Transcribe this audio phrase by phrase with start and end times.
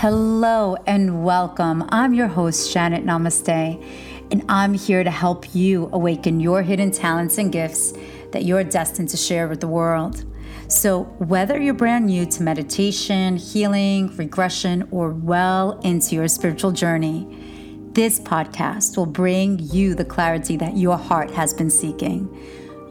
[0.00, 1.84] Hello and welcome.
[1.88, 3.84] I'm your host, Janet Namaste,
[4.30, 7.94] and I'm here to help you awaken your hidden talents and gifts
[8.30, 10.24] that you're destined to share with the world.
[10.68, 17.26] So, whether you're brand new to meditation, healing, regression, or well into your spiritual journey,
[17.90, 22.32] this podcast will bring you the clarity that your heart has been seeking.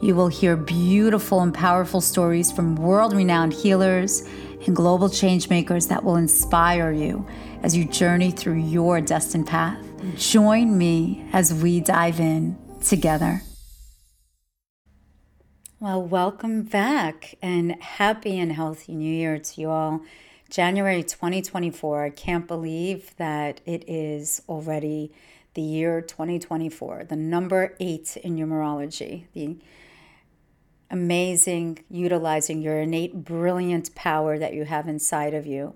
[0.02, 4.28] You will hear beautiful and powerful stories from world renowned healers
[4.66, 7.26] and global changemakers that will inspire you
[7.62, 9.78] as you journey through your destined path.
[10.16, 13.42] Join me as we dive in together.
[15.80, 20.02] Well, welcome back and happy and healthy new year to you all.
[20.50, 22.04] January 2024.
[22.04, 25.12] I can't believe that it is already
[25.54, 29.56] the year 2024, the number eight in numerology, the
[30.90, 35.74] amazing utilizing your innate brilliant power that you have inside of you.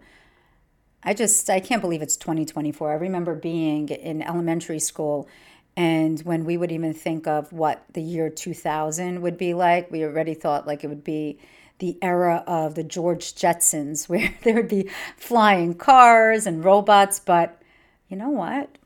[1.02, 2.92] I just, I can't believe it's 2024.
[2.92, 5.28] I remember being in elementary school
[5.76, 10.04] and when we would even think of what the year 2000 would be like, we
[10.04, 11.38] already thought like it would be
[11.78, 17.18] the era of the George Jetsons, where there would be flying cars and robots.
[17.18, 17.60] But
[18.08, 18.76] you know what?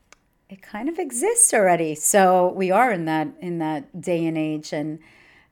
[0.48, 1.97] It kind of exists already.
[1.97, 4.72] So we are in that in that day and age.
[4.72, 5.00] And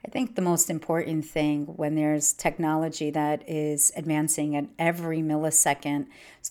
[0.05, 6.07] I think the most important thing when there's technology that is advancing at every millisecond,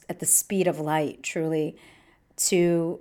[0.10, 1.78] at the speed of light, truly,
[2.36, 3.00] to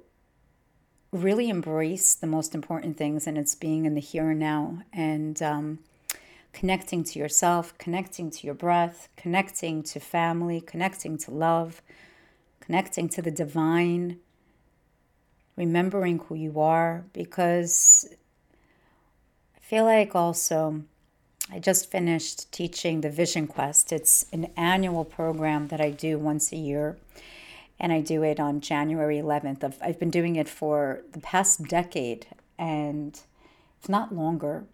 [1.11, 4.83] really embrace the most important things, and it's being in the here and now.
[4.92, 5.78] And um,
[6.53, 11.81] connecting to yourself, connecting to your breath, connecting to family, connecting to love,
[12.61, 14.19] connecting to the divine,
[15.56, 17.05] remembering who you are.
[17.14, 18.06] Because
[19.73, 20.83] feel like also,
[21.51, 23.91] I just finished teaching the Vision Quest.
[23.91, 26.98] It's an annual program that I do once a year.
[27.81, 29.78] And I do it on January 11th.
[29.81, 32.27] I've been doing it for the past decade,
[32.59, 33.19] and
[33.83, 34.65] if not longer.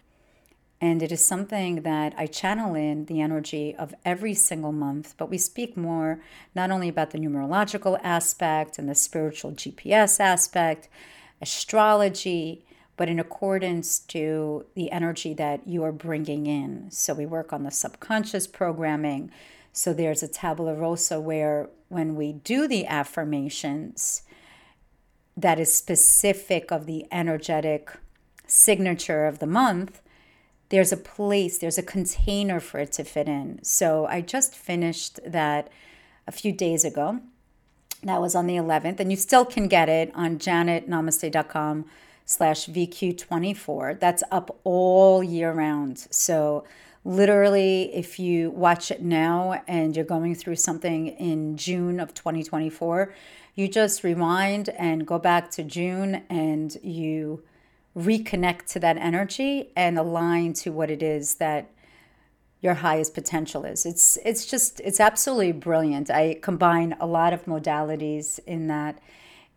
[0.81, 5.31] And it is something that I channel in the energy of every single month, but
[5.31, 6.21] we speak more
[6.57, 10.89] not only about the numerological aspect and the spiritual GPS aspect,
[11.41, 12.65] astrology,
[12.99, 16.91] but in accordance to the energy that you are bringing in.
[16.91, 19.31] So we work on the subconscious programming.
[19.73, 24.25] So there's a tabula rasa where when we do the affirmations,
[25.35, 27.93] that is specific of the energetic
[28.47, 30.03] signature of the month
[30.71, 33.61] there's a place, there's a container for it to fit in.
[33.63, 35.71] So I just finished that
[36.27, 37.21] a few days ago.
[38.03, 41.87] That was on the 11th, and you still can get it on janetnamaste.com
[42.29, 43.99] slash VQ24.
[43.99, 46.07] That's up all year round.
[46.11, 46.65] So
[47.03, 53.15] literally, if you watch it now and you're going through something in June of 2024,
[53.55, 57.43] you just rewind and go back to June and you
[57.97, 61.71] reconnect to that energy and align to what it is that
[62.61, 63.87] your highest potential is.
[63.87, 66.11] It's it's just it's absolutely brilliant.
[66.11, 68.99] I combine a lot of modalities in that.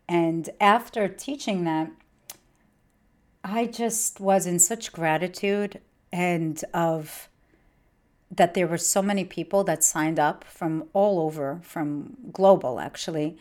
[0.08, 1.90] And after teaching that,
[3.44, 5.80] I just was in such gratitude
[6.12, 7.28] and of
[8.30, 13.36] that there were so many people that signed up from all over, from global actually,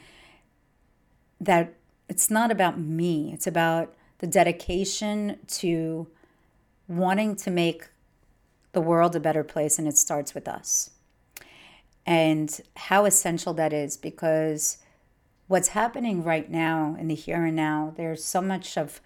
[1.39, 1.73] that
[2.09, 3.31] it's not about me.
[3.34, 6.07] It's about the dedication to
[6.88, 7.88] wanting to make
[8.73, 10.91] the world a better place, and it starts with us.
[12.06, 14.78] And how essential that is because
[15.47, 19.00] what's happening right now in the here and now, there's so much of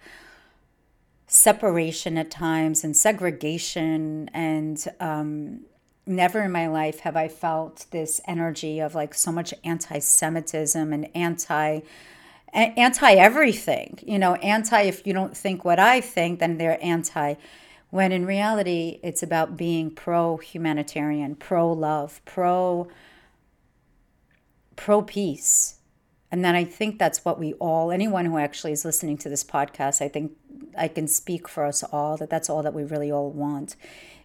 [1.36, 5.60] separation at times and segregation and um,
[6.06, 11.08] never in my life have i felt this energy of like so much anti-semitism and
[11.14, 11.80] anti
[12.56, 17.34] anti everything, you know, anti if you don't think what I think, then they're anti.
[17.90, 22.88] When in reality, it's about being pro humanitarian, pro love, pro
[24.74, 25.75] pro peace.
[26.36, 29.42] And then I think that's what we all, anyone who actually is listening to this
[29.42, 30.32] podcast, I think
[30.76, 33.74] I can speak for us all that that's all that we really all want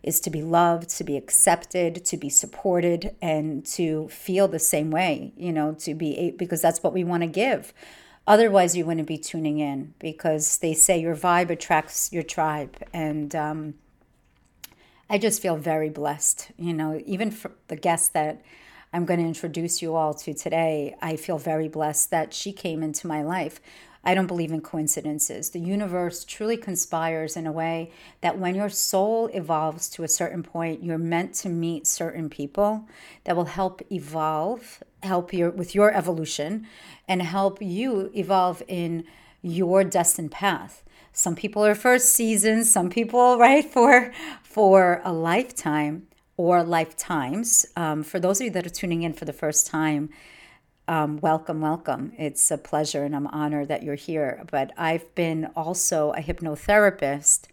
[0.04, 4.92] is to be loved, to be accepted, to be supported, and to feel the same
[4.92, 7.74] way, you know, to be, because that's what we want to give.
[8.28, 12.76] Otherwise, you wouldn't be tuning in because they say your vibe attracts your tribe.
[12.92, 13.76] And um,
[15.10, 16.52] I just feel very blessed.
[16.58, 18.42] You know, even for the guest that
[18.94, 22.84] I'm going to introduce you all to today, I feel very blessed that she came
[22.84, 23.62] into my life.
[24.04, 25.52] I don't believe in coincidences.
[25.52, 30.44] The universe truly conspires in a way that when your soul evolves to a certain
[30.44, 32.86] point, you're meant to meet certain people
[33.24, 36.68] that will help evolve, help your with your evolution
[37.08, 39.06] and help you evolve in
[39.42, 40.84] your destined path.
[41.14, 44.12] Some people are for seasons, some people right for
[44.44, 46.08] for a lifetime
[46.42, 47.68] or lifetimes.
[47.76, 50.10] Um, for those of you that are tuning in for the first time,
[50.88, 52.14] um, welcome, welcome.
[52.18, 54.44] It's a pleasure and I'm honored that you're here.
[54.50, 57.44] But I've been also a hypnotherapist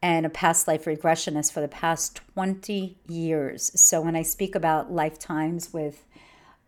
[0.00, 3.72] and a past life regressionist for the past 20 years.
[3.74, 6.06] So when I speak about lifetimes with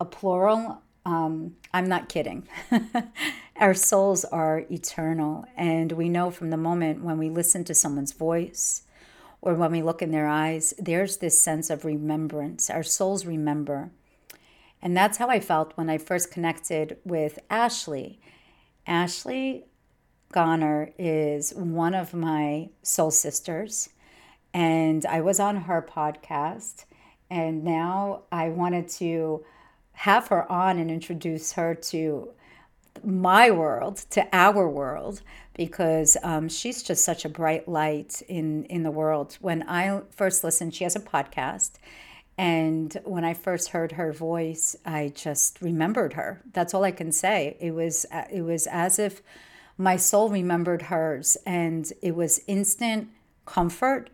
[0.01, 2.49] a plural, um, I'm not kidding.
[3.55, 5.45] Our souls are eternal.
[5.55, 8.81] And we know from the moment when we listen to someone's voice
[9.45, 12.69] or when we look in their eyes, there's this sense of remembrance.
[12.69, 13.91] Our souls remember.
[14.81, 18.19] And that's how I felt when I first connected with Ashley.
[18.87, 19.65] Ashley
[20.33, 23.89] Gonor is one of my soul sisters,
[24.51, 26.85] and I was on her podcast.
[27.29, 29.45] And now I wanted to
[29.93, 32.31] have her on and introduce her to
[33.03, 35.21] my world, to our world,
[35.55, 39.37] because um, she's just such a bright light in in the world.
[39.41, 41.73] When I first listened, she has a podcast,
[42.37, 46.41] and when I first heard her voice, I just remembered her.
[46.53, 47.57] That's all I can say.
[47.59, 49.21] It was it was as if
[49.77, 53.09] my soul remembered hers, and it was instant
[53.45, 54.09] comfort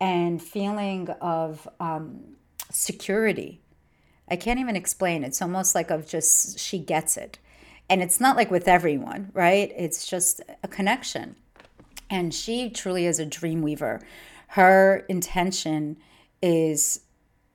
[0.00, 2.20] and feeling of um,
[2.70, 3.60] security.
[4.28, 5.24] I can't even explain.
[5.24, 7.38] It's almost like of just she gets it,
[7.88, 9.72] and it's not like with everyone, right?
[9.76, 11.36] It's just a connection,
[12.08, 14.00] and she truly is a dream weaver.
[14.48, 15.96] Her intention
[16.42, 17.00] is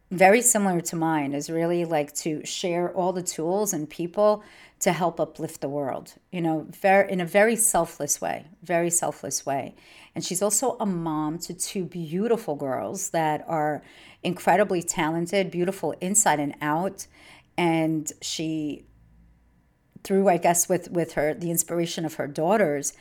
[0.09, 4.41] very similar to mine is really like to share all the tools and people
[4.79, 9.45] to help uplift the world you know very in a very selfless way very selfless
[9.45, 9.75] way
[10.15, 13.83] and she's also a mom to two beautiful girls that are
[14.23, 17.05] incredibly talented beautiful inside and out
[17.57, 18.85] and she
[20.03, 22.93] through i guess with with her the inspiration of her daughters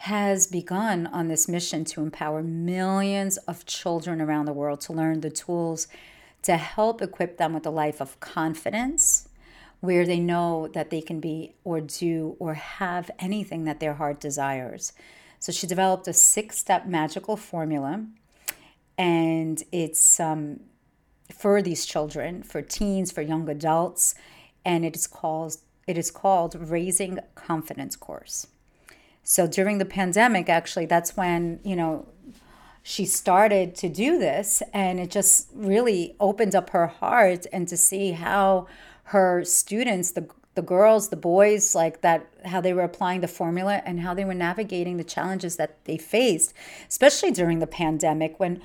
[0.00, 5.20] has begun on this mission to empower millions of children around the world to learn
[5.20, 5.88] the tools
[6.42, 9.28] to help equip them with a life of confidence
[9.80, 14.20] where they know that they can be or do or have anything that their heart
[14.20, 14.92] desires.
[15.38, 18.06] So she developed a six step magical formula,
[18.96, 20.60] and it's um,
[21.32, 24.14] for these children, for teens, for young adults,
[24.64, 25.56] and it is called
[25.86, 28.48] it is called Raising Confidence Course.
[29.22, 32.06] So during the pandemic, actually, that's when you know
[32.82, 37.76] she started to do this and it just really opened up her heart and to
[37.76, 38.68] see how
[39.04, 43.82] her students the the girls the boys like that how they were applying the formula
[43.84, 46.54] and how they were navigating the challenges that they faced
[46.88, 48.62] especially during the pandemic when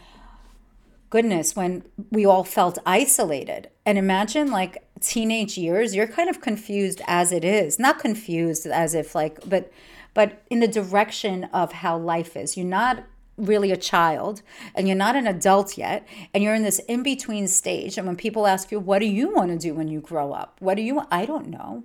[1.11, 3.69] goodness when we all felt isolated.
[3.85, 7.77] And imagine like teenage years you're kind of confused as it is.
[7.77, 9.71] Not confused as if like but
[10.15, 12.57] but in the direction of how life is.
[12.57, 13.03] You're not
[13.37, 14.41] really a child
[14.75, 17.97] and you're not an adult yet and you're in this in between stage.
[17.97, 20.57] And when people ask you what do you want to do when you grow up?
[20.59, 21.83] What do you i don't know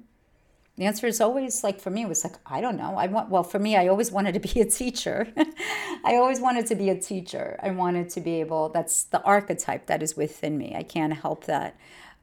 [0.76, 2.96] the answer is always like for me it was like i don't know.
[2.96, 5.28] I want well for me i always wanted to be a teacher.
[6.04, 7.58] I always wanted to be a teacher.
[7.62, 10.74] I wanted to be able that's the archetype that is within me.
[10.76, 11.76] I can't help that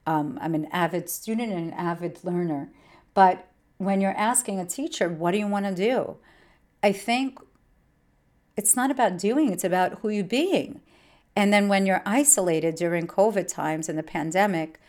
[0.06, 2.70] um, i'm an avid student and an avid learner.
[3.14, 3.48] But
[3.78, 6.18] when you're asking a teacher what do you want to do?
[6.82, 7.40] I think
[8.56, 10.82] it's not about doing, it's about who you're being.
[11.36, 14.80] And then when you're isolated during COVID times and the pandemic,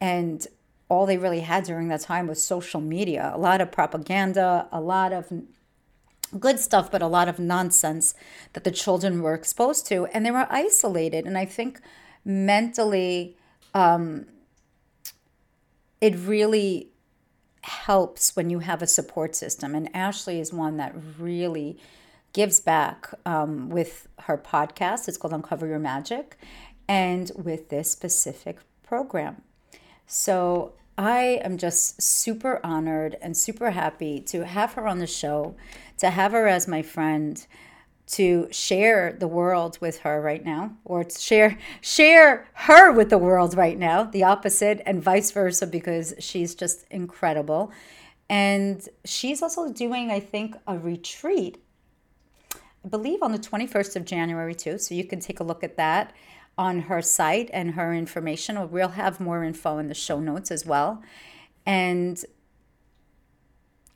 [0.00, 0.46] and
[0.88, 4.80] all they really had during that time was social media, a lot of propaganda, a
[4.80, 5.32] lot of
[6.38, 8.14] good stuff, but a lot of nonsense
[8.52, 11.26] that the children were exposed to, and they were isolated.
[11.26, 11.80] And I think
[12.24, 13.36] mentally,
[13.74, 14.26] um,
[16.00, 16.90] it really
[17.62, 19.74] helps when you have a support system.
[19.74, 21.78] And Ashley is one that really
[22.32, 25.08] gives back um, with her podcast.
[25.08, 26.36] It's called Uncover Your Magic,
[26.86, 29.42] and with this specific program.
[30.06, 35.56] So I am just super honored and super happy to have her on the show,
[35.98, 37.44] to have her as my friend,
[38.08, 43.18] to share the world with her right now, or to share share her with the
[43.18, 47.72] world right now, the opposite, and vice versa, because she's just incredible.
[48.28, 51.58] And she's also doing, I think, a retreat
[52.86, 54.78] I believe on the 21st of January too.
[54.78, 56.14] So you can take a look at that
[56.58, 58.70] on her site and her information.
[58.70, 61.02] We'll have more info in the show notes as well.
[61.64, 62.24] And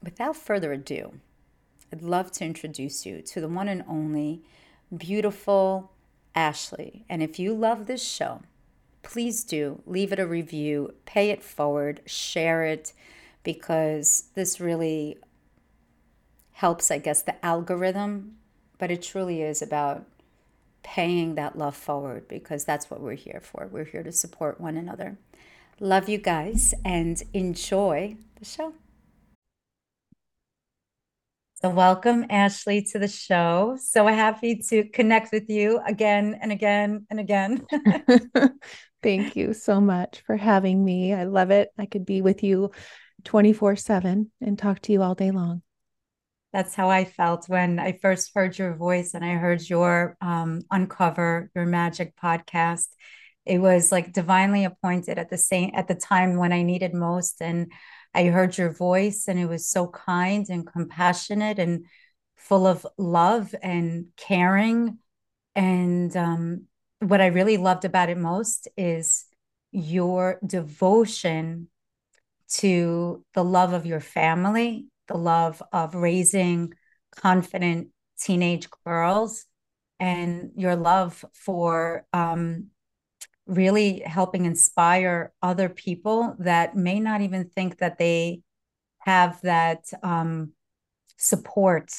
[0.02, 1.14] without further ado,
[1.92, 4.42] I'd love to introduce you to the one and only
[4.96, 5.92] beautiful
[6.34, 7.04] Ashley.
[7.08, 8.42] And if you love this show,
[9.02, 12.92] please do leave it a review, pay it forward, share it,
[13.42, 15.16] because this really
[16.52, 18.36] helps, I guess, the algorithm.
[18.78, 20.06] But it truly is about
[20.82, 23.68] paying that love forward because that's what we're here for.
[23.70, 25.18] We're here to support one another.
[25.78, 28.74] Love you guys and enjoy the show.
[31.62, 33.76] So, welcome, Ashley, to the show.
[33.78, 37.66] So happy to connect with you again and again and again.
[39.02, 41.12] Thank you so much for having me.
[41.12, 41.68] I love it.
[41.78, 42.70] I could be with you
[43.24, 45.60] 24 7 and talk to you all day long.
[46.52, 50.62] That's how I felt when I first heard your voice and I heard your um,
[50.70, 52.88] Uncover Your Magic podcast.
[53.46, 57.40] It was like divinely appointed at the same at the time when I needed most.
[57.40, 57.70] And
[58.14, 61.86] I heard your voice and it was so kind and compassionate and
[62.36, 64.98] full of love and caring.
[65.54, 66.66] And um,
[66.98, 69.24] what I really loved about it most is
[69.70, 71.68] your devotion
[72.48, 76.72] to the love of your family, the love of raising
[77.14, 77.88] confident
[78.18, 79.44] teenage girls,
[79.98, 82.68] and your love for um,
[83.46, 88.40] really helping inspire other people that may not even think that they
[88.98, 90.52] have that um,
[91.16, 91.90] support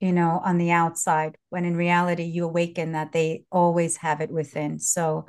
[0.00, 4.30] you know on the outside when in reality you awaken that they always have it
[4.30, 4.78] within.
[4.78, 5.26] So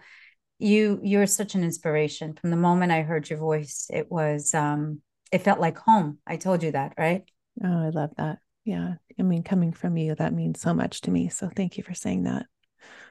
[0.60, 2.34] you you're such an inspiration.
[2.34, 5.02] From the moment i heard your voice it was um
[5.36, 6.18] it felt like home.
[6.26, 7.24] I told you that right?
[7.62, 8.40] Oh i love that.
[8.64, 8.96] Yeah.
[9.20, 11.28] I mean coming from you that means so much to me.
[11.30, 12.46] So thank you for saying that.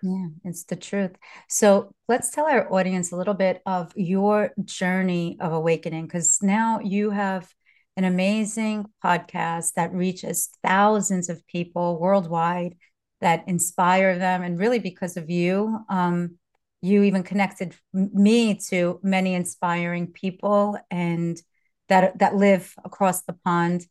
[0.02, 1.12] Yeah, it's the truth.
[1.48, 6.80] So let's tell our audience a little bit of your journey of awakening, because now
[6.80, 7.52] you have
[7.96, 12.76] an amazing podcast that reaches thousands of people worldwide
[13.20, 14.42] that inspire them.
[14.42, 16.38] And really, because of you, um,
[16.82, 21.40] you even connected me to many inspiring people and
[21.88, 23.86] that that live across the pond.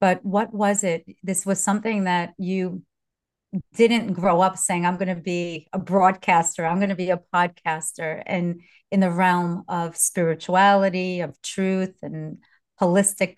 [0.00, 1.04] But what was it?
[1.22, 2.82] This was something that you
[3.74, 7.20] didn't grow up saying i'm going to be a broadcaster i'm going to be a
[7.32, 8.60] podcaster and
[8.90, 12.38] in the realm of spirituality of truth and
[12.80, 13.36] holistic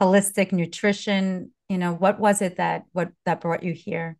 [0.00, 4.16] holistic nutrition you know what was it that what that brought you here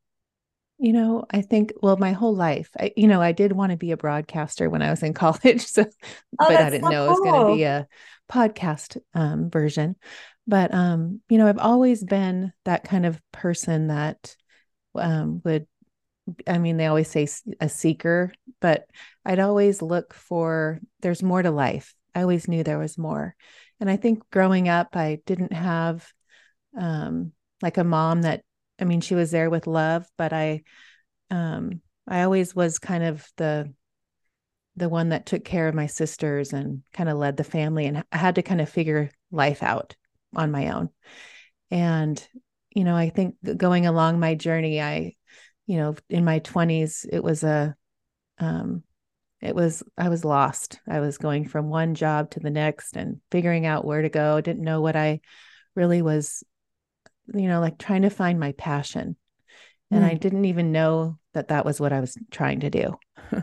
[0.79, 3.77] you know i think well my whole life I, you know i did want to
[3.77, 5.89] be a broadcaster when i was in college so oh,
[6.39, 7.07] but i didn't so know cool.
[7.07, 7.87] it was going to be a
[8.31, 9.97] podcast um, version
[10.47, 14.37] but um you know i've always been that kind of person that
[14.97, 15.67] um, would
[16.47, 17.29] I mean, they always say
[17.61, 18.87] a seeker, but
[19.25, 21.95] I'd always look for there's more to life.
[22.15, 23.35] I always knew there was more.
[23.81, 26.11] And I think growing up, I didn't have
[26.79, 28.43] um, like a mom that,
[28.79, 30.63] I mean, she was there with love, but I,
[31.31, 33.73] um, I always was kind of the,
[34.77, 37.87] the one that took care of my sisters and kind of led the family.
[37.87, 39.95] And I had to kind of figure life out
[40.35, 40.91] on my own.
[41.71, 42.27] And
[42.75, 45.15] you know, I think going along my journey, I,
[45.67, 47.75] you know, in my 20s, it was a,
[48.39, 48.83] um,
[49.41, 50.81] it was, I was lost.
[50.89, 54.41] I was going from one job to the next and figuring out where to go.
[54.41, 55.21] Didn't know what I
[55.77, 56.43] really was,
[57.33, 59.17] you know, like trying to find my passion.
[59.91, 60.11] And mm.
[60.11, 62.99] I didn't even know that that was what I was trying to do.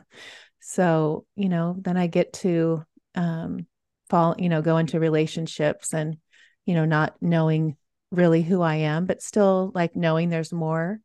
[0.59, 2.83] so, you know, then I get to,
[3.15, 3.65] um,
[4.09, 6.17] fall, you know, go into relationships and,
[6.65, 7.77] you know, not knowing
[8.11, 10.99] really who I am, but still like knowing there's more.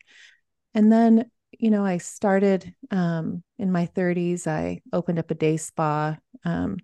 [0.75, 4.47] And then, you know, I started um, in my 30s.
[4.47, 6.79] I opened up a day spa, um,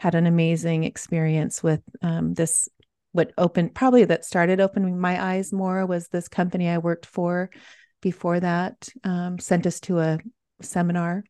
[0.00, 2.68] had an amazing experience with um, this.
[3.16, 7.48] What opened probably that started opening my eyes more was this company I worked for
[8.02, 10.18] before that um, sent us to a
[10.60, 11.24] seminar.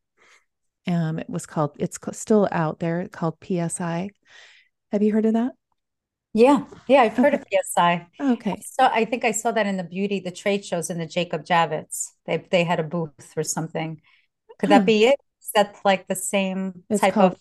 [0.85, 4.09] Um, it was called, it's still out there, called PSI.
[4.91, 5.53] Have you heard of that?
[6.33, 7.43] Yeah, yeah, I've heard okay.
[7.57, 8.07] of PSI.
[8.19, 8.61] Okay.
[8.65, 11.45] So I think I saw that in the beauty, the trade shows in the Jacob
[11.45, 12.09] Javits.
[12.25, 14.01] They they had a booth or something.
[14.59, 15.19] Could that be it?
[15.41, 17.39] Is that like the same it's type of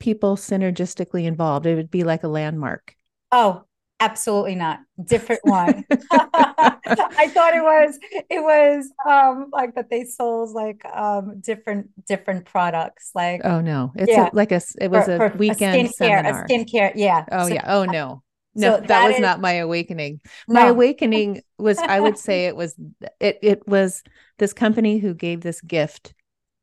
[0.00, 1.64] people synergistically involved?
[1.64, 2.96] It would be like a landmark.
[3.30, 3.64] Oh,
[4.00, 4.80] absolutely not.
[5.02, 5.84] Different one.
[5.90, 7.98] I thought it was
[8.30, 13.10] it was um like that they sold like um different different products.
[13.14, 14.30] Like oh no, it's yeah.
[14.32, 16.44] a, like a it was for, a for weekend a skincare, seminar.
[16.44, 17.24] A skincare, yeah.
[17.30, 17.64] Oh so, yeah.
[17.66, 18.22] Oh no.
[18.56, 20.20] No, so that, that was not my awakening.
[20.46, 20.60] No.
[20.60, 22.76] My awakening was I would say it was
[23.18, 24.04] it it was
[24.38, 26.14] this company who gave this gift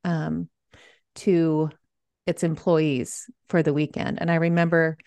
[0.05, 0.47] um
[1.15, 1.69] to
[2.27, 4.21] its employees for the weekend.
[4.21, 4.97] And I remember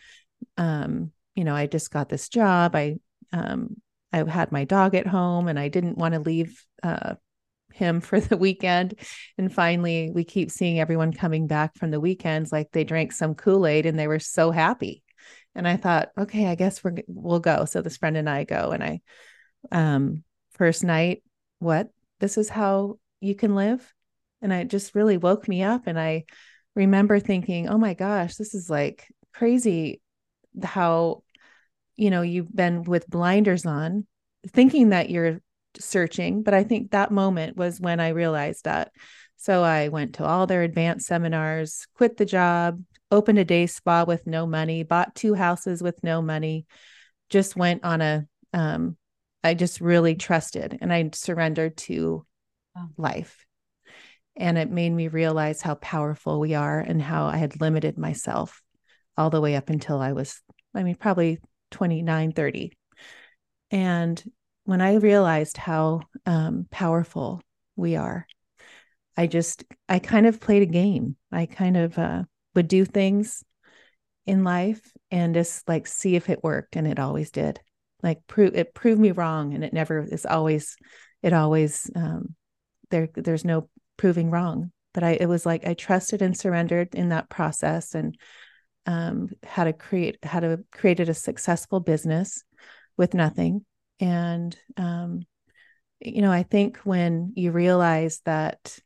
[0.57, 2.77] um, you know, I just got this job.
[2.77, 2.97] I
[3.33, 3.77] um,
[4.13, 7.15] I had my dog at home and I didn't want to leave uh,
[7.73, 8.95] him for the weekend.
[9.37, 13.35] And finally, we keep seeing everyone coming back from the weekends like they drank some
[13.35, 15.03] Kool Aid and they were so happy.
[15.55, 17.65] And I thought, okay, I guess we're we'll go.
[17.65, 19.01] So this friend and I go, and I,
[19.71, 20.23] um,
[20.53, 21.23] first night,
[21.59, 21.89] what?
[22.21, 23.93] This is how you can live,
[24.43, 25.87] and it just really woke me up.
[25.87, 26.25] And I
[26.75, 30.01] remember thinking, oh my gosh, this is like crazy.
[30.63, 31.24] How,
[31.97, 34.07] you know, you've been with blinders on,
[34.49, 35.41] thinking that you're
[35.79, 38.93] searching, but I think that moment was when I realized that.
[39.37, 44.05] So I went to all their advanced seminars, quit the job, opened a day spa
[44.05, 46.67] with no money, bought two houses with no money,
[47.29, 48.97] just went on a um
[49.43, 52.25] I just really trusted and I surrendered to
[52.75, 52.89] wow.
[52.97, 53.45] life.
[54.37, 58.63] And it made me realize how powerful we are and how I had limited myself
[59.17, 60.41] all the way up until I was,
[60.75, 61.41] I mean, probably
[61.75, 62.73] 29, 30.
[63.73, 64.23] And
[64.65, 67.43] when I realized how um, powerful
[67.75, 68.29] we are,
[69.17, 71.17] I just, I kind of played a game.
[71.33, 72.23] I kind of uh,
[72.55, 73.43] would do things
[74.25, 76.77] in life and just like see if it worked.
[76.77, 77.61] And it always did.
[78.03, 79.53] Like prove it proved me wrong.
[79.53, 80.77] And it never is always,
[81.23, 82.37] it always, um,
[82.91, 84.71] there, there's no proving wrong.
[84.93, 88.17] But I, it was like I trusted and surrendered in that process and
[88.87, 92.43] um, how to create, how to created a successful business
[92.97, 93.65] with nothing.
[94.01, 95.23] And, um,
[96.01, 98.79] you know, I think when you realize that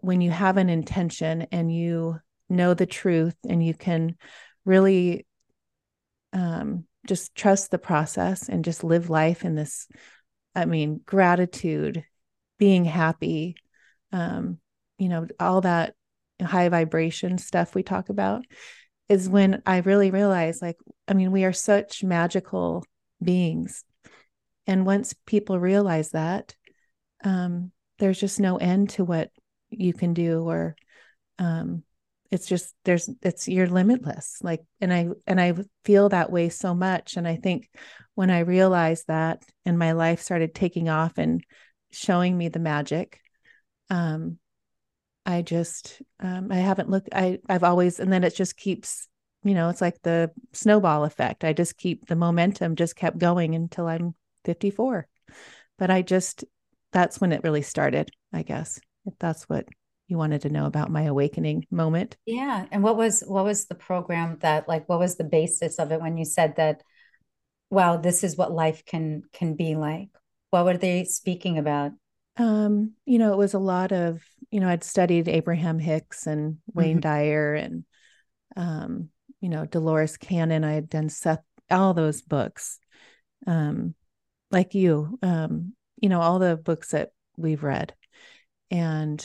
[0.00, 4.16] when you have an intention and you know the truth and you can
[4.64, 5.26] really
[6.32, 9.88] um, just trust the process and just live life in this,
[10.54, 12.04] I mean, gratitude,
[12.58, 13.56] being happy,
[14.12, 14.58] um,
[14.98, 15.94] you know, all that
[16.40, 18.44] high vibration stuff we talk about
[19.08, 20.76] is when I really realized like,
[21.08, 22.84] I mean, we are such magical
[23.22, 23.84] beings.
[24.66, 26.54] And once people realize that,
[27.24, 29.30] um, there's just no end to what
[29.68, 30.76] you can do, or
[31.38, 31.82] um,
[32.30, 34.38] it's just there's it's you're limitless.
[34.42, 37.16] Like, and I and I feel that way so much.
[37.16, 37.68] And I think
[38.14, 41.44] when I realized that, and my life started taking off and
[41.90, 43.20] showing me the magic,
[43.90, 44.38] um,
[45.26, 47.10] I just um, I haven't looked.
[47.12, 49.08] I I've always, and then it just keeps
[49.42, 51.44] you know, it's like the snowball effect.
[51.44, 55.06] I just keep the momentum just kept going until I'm 54.
[55.78, 56.44] But I just,
[56.92, 59.66] that's when it really started, I guess, if that's what
[60.08, 62.16] you wanted to know about my awakening moment.
[62.26, 62.66] Yeah.
[62.70, 66.00] And what was, what was the program that, like, what was the basis of it
[66.00, 66.82] when you said that,
[67.70, 70.08] wow, this is what life can, can be like?
[70.50, 71.92] What were they speaking about?
[72.36, 76.58] Um, you know, it was a lot of, you know, I'd studied Abraham Hicks and
[76.74, 77.00] Wayne mm-hmm.
[77.00, 77.84] Dyer and,
[78.56, 79.08] um,
[79.40, 80.64] you know, Dolores Cannon.
[80.64, 82.78] I had done Seth, all those books,
[83.46, 83.94] um,
[84.50, 87.94] like you, um, you know, all the books that we've read.
[88.70, 89.24] And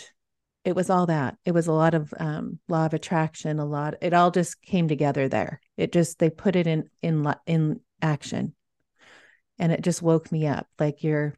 [0.63, 1.37] it was all that.
[1.45, 3.95] It was a lot of um, law of attraction, a lot.
[4.01, 5.61] It all just came together there.
[5.77, 8.55] It just they put it in in in action,
[9.59, 10.67] and it just woke me up.
[10.79, 11.35] Like you're,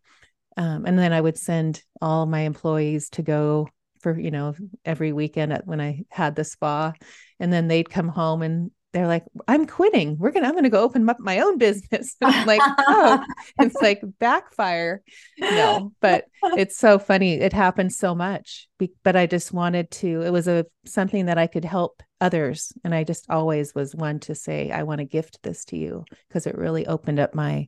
[0.56, 3.68] um, and then I would send all my employees to go
[4.08, 6.94] for you know every weekend at, when I had the spa,
[7.40, 10.18] and then they'd come home and they're like, I'm quitting.
[10.18, 12.16] We're gonna I'm gonna go open up my own business.
[12.24, 13.22] I'm like, oh,
[13.60, 15.02] it's like backfire.
[15.40, 17.34] No, but it's so funny.
[17.34, 18.70] It happens so much.
[19.04, 20.22] But I just wanted to.
[20.22, 24.22] It was a something that I could help others, and I just always was one
[24.22, 27.68] to say, I want to gift this to you because it really opened up my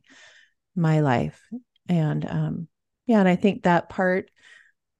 [0.74, 1.38] my life.
[1.86, 2.68] And um,
[3.06, 4.30] yeah, and I think that part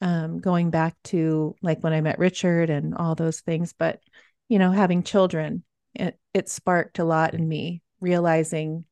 [0.00, 4.00] um, going back to like when I met Richard and all those things, but
[4.48, 5.62] you know, having children,
[5.94, 8.84] it, it sparked a lot in me, realizing,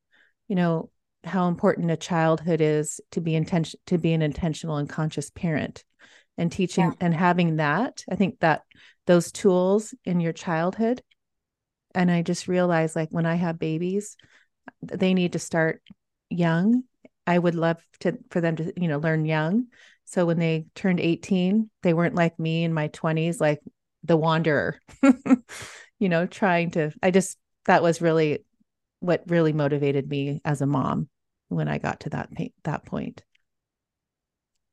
[0.47, 0.90] you know,
[1.25, 5.85] how important a childhood is to be intention to be an intentional and conscious parent
[6.37, 6.92] and teaching yeah.
[7.01, 8.05] and having that.
[8.11, 8.62] I think that
[9.07, 11.03] those tools in your childhood.
[11.94, 14.16] And I just realized like when I have babies,
[14.83, 15.83] they need to start
[16.31, 16.85] young.
[17.27, 19.66] I would love to for them to, you know, learn young
[20.11, 23.61] so when they turned 18, they weren't like me in my 20s, like
[24.03, 24.81] the wanderer,
[25.99, 28.42] you know, trying to, I just, that was really
[29.01, 31.11] what really motivated me as a mom
[31.49, 32.31] when I got to that,
[32.64, 33.23] that point.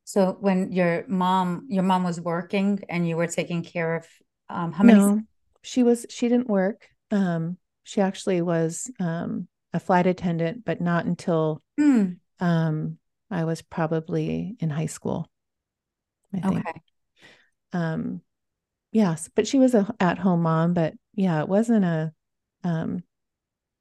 [0.05, 4.07] So when your mom, your mom was working and you were taking care of,
[4.49, 4.99] um, how many?
[4.99, 5.21] No,
[5.63, 6.87] she was, she didn't work.
[7.11, 12.19] Um, she actually was, um, a flight attendant, but not until, mm.
[12.39, 12.99] um,
[13.35, 15.29] I was probably in high school.
[16.33, 16.65] I think.
[16.65, 16.81] Okay.
[17.73, 18.21] Um,
[18.91, 20.73] yes, but she was a at home mom.
[20.73, 22.13] But yeah, it wasn't a.
[22.63, 23.03] Um,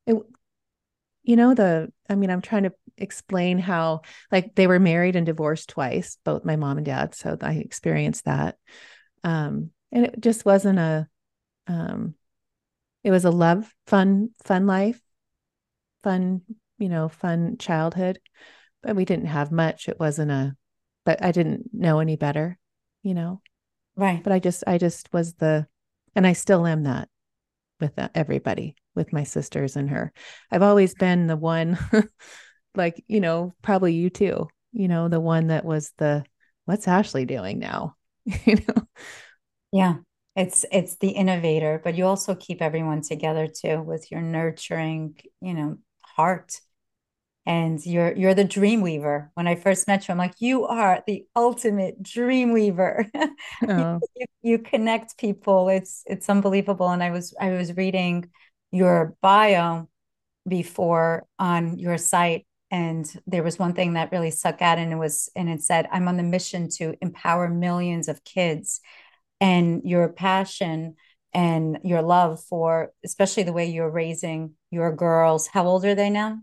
[0.06, 0.16] it
[1.22, 5.26] you know the i mean i'm trying to explain how like they were married and
[5.26, 8.56] divorced twice both my mom and dad so i experienced that
[9.24, 11.08] um and it just wasn't a
[11.66, 12.14] um
[13.02, 15.00] it was a love fun fun life
[16.02, 16.42] fun
[16.78, 18.20] you know fun childhood
[18.84, 19.88] but we didn't have much.
[19.88, 20.56] It wasn't a
[21.04, 22.58] but i didn't know any better
[23.02, 23.40] you know?
[23.96, 24.22] Right.
[24.24, 25.66] But i just i just was the
[26.16, 27.08] and i still am that
[27.80, 30.12] with uh, everybody with my sisters and her.
[30.50, 31.78] I've always been the one
[32.74, 36.24] like you know probably you too you know the one that was the
[36.64, 37.94] what's ashley doing now?
[38.46, 38.88] You know?
[39.70, 39.94] Yeah.
[40.34, 45.54] It's it's the innovator but you also keep everyone together too with your nurturing you
[45.54, 46.58] know heart
[47.46, 49.30] and you're you're the dream weaver.
[49.34, 53.10] When i first met you i'm like you are the ultimate dream weaver.
[53.68, 54.00] Oh.
[54.16, 55.68] you, you, connect people.
[55.68, 56.88] It's it's unbelievable.
[56.88, 58.30] And i was i was reading
[58.70, 59.88] your bio
[60.46, 64.96] before on your site and there was one thing that really stuck out and it
[64.96, 68.80] was and it said i'm on the mission to empower millions of kids
[69.40, 70.96] and your passion
[71.32, 75.48] and your love for especially the way you're raising your girls.
[75.48, 76.38] How old are they now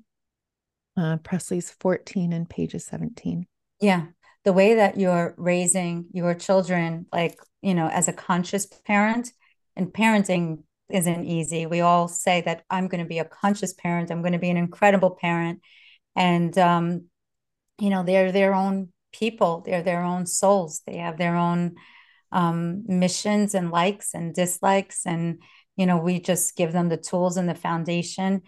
[0.97, 3.47] uh, Presley's 14 and Paige's 17.
[3.79, 4.07] Yeah.
[4.43, 9.31] The way that you're raising your children, like, you know, as a conscious parent,
[9.75, 11.65] and parenting isn't easy.
[11.65, 14.49] We all say that I'm going to be a conscious parent, I'm going to be
[14.49, 15.61] an incredible parent.
[16.15, 17.05] And, um,
[17.79, 21.75] you know, they're their own people, they're their own souls, they have their own
[22.31, 25.05] um, missions and likes and dislikes.
[25.05, 25.41] And,
[25.75, 28.41] you know, we just give them the tools and the foundation.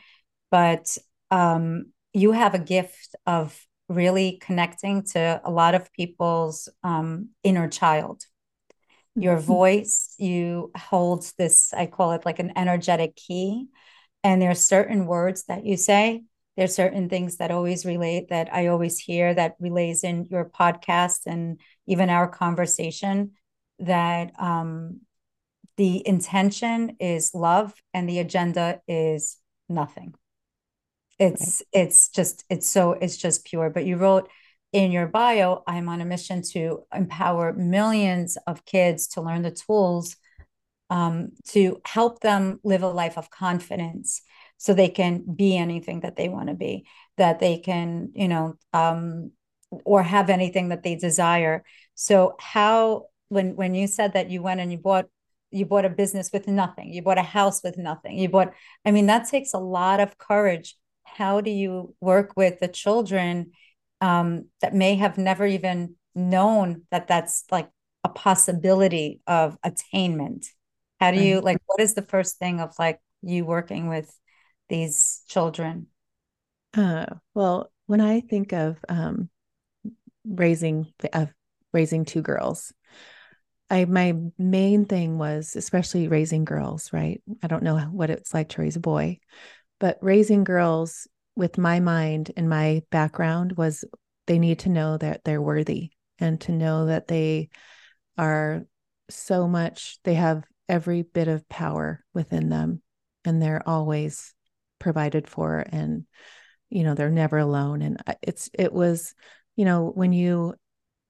[0.52, 0.98] But
[1.32, 7.68] um, you have a gift of really connecting to a lot of people's um, inner
[7.68, 8.24] child.
[9.16, 9.46] Your mm-hmm.
[9.46, 13.68] voice, you hold this, I call it like an energetic key.
[14.24, 16.24] And there are certain words that you say.
[16.56, 21.22] There's certain things that always relate that I always hear that relays in your podcast
[21.26, 23.32] and even our conversation
[23.80, 25.02] that um,
[25.78, 30.14] the intention is love and the agenda is nothing
[31.20, 31.82] it's right.
[31.84, 34.30] it's just it's so it's just pure but you wrote
[34.72, 39.52] in your bio i'm on a mission to empower millions of kids to learn the
[39.52, 40.16] tools
[40.90, 44.22] um, to help them live a life of confidence
[44.58, 46.86] so they can be anything that they want to be
[47.18, 49.32] that they can you know um,
[49.86, 51.64] or have anything that they desire
[51.96, 55.08] so how when when you said that you went and you bought
[55.52, 58.54] you bought a business with nothing you bought a house with nothing you bought
[58.86, 60.76] i mean that takes a lot of courage
[61.14, 63.52] how do you work with the children
[64.02, 67.70] um, that may have never even known that that's like
[68.04, 70.48] a possibility of attainment?
[71.00, 74.14] How do you like what is the first thing of like you working with
[74.70, 75.88] these children?
[76.76, 79.30] Uh, well when i think of um,
[80.26, 81.28] raising uh,
[81.74, 82.74] raising two girls
[83.70, 87.22] I my main thing was especially raising girls, right?
[87.42, 89.20] I don't know what it's like to raise a boy,
[89.84, 93.84] but raising girls with my mind and my background was
[94.28, 97.50] they need to know that they're worthy and to know that they
[98.18, 98.64] are
[99.10, 102.82] so much, they have every bit of power within them
[103.26, 104.34] and they're always
[104.80, 106.06] provided for and
[106.70, 107.82] you know they're never alone.
[107.82, 109.14] And it's it was
[109.58, 110.56] you know when you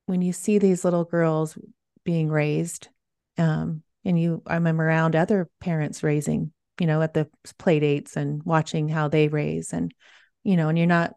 [0.07, 1.55] when you see these little girls
[2.03, 2.89] being raised
[3.37, 8.41] um and you i'm around other parents raising you know, at the play dates and
[8.43, 9.73] watching how they raise.
[9.73, 9.93] And,
[10.43, 11.13] you know, and you're not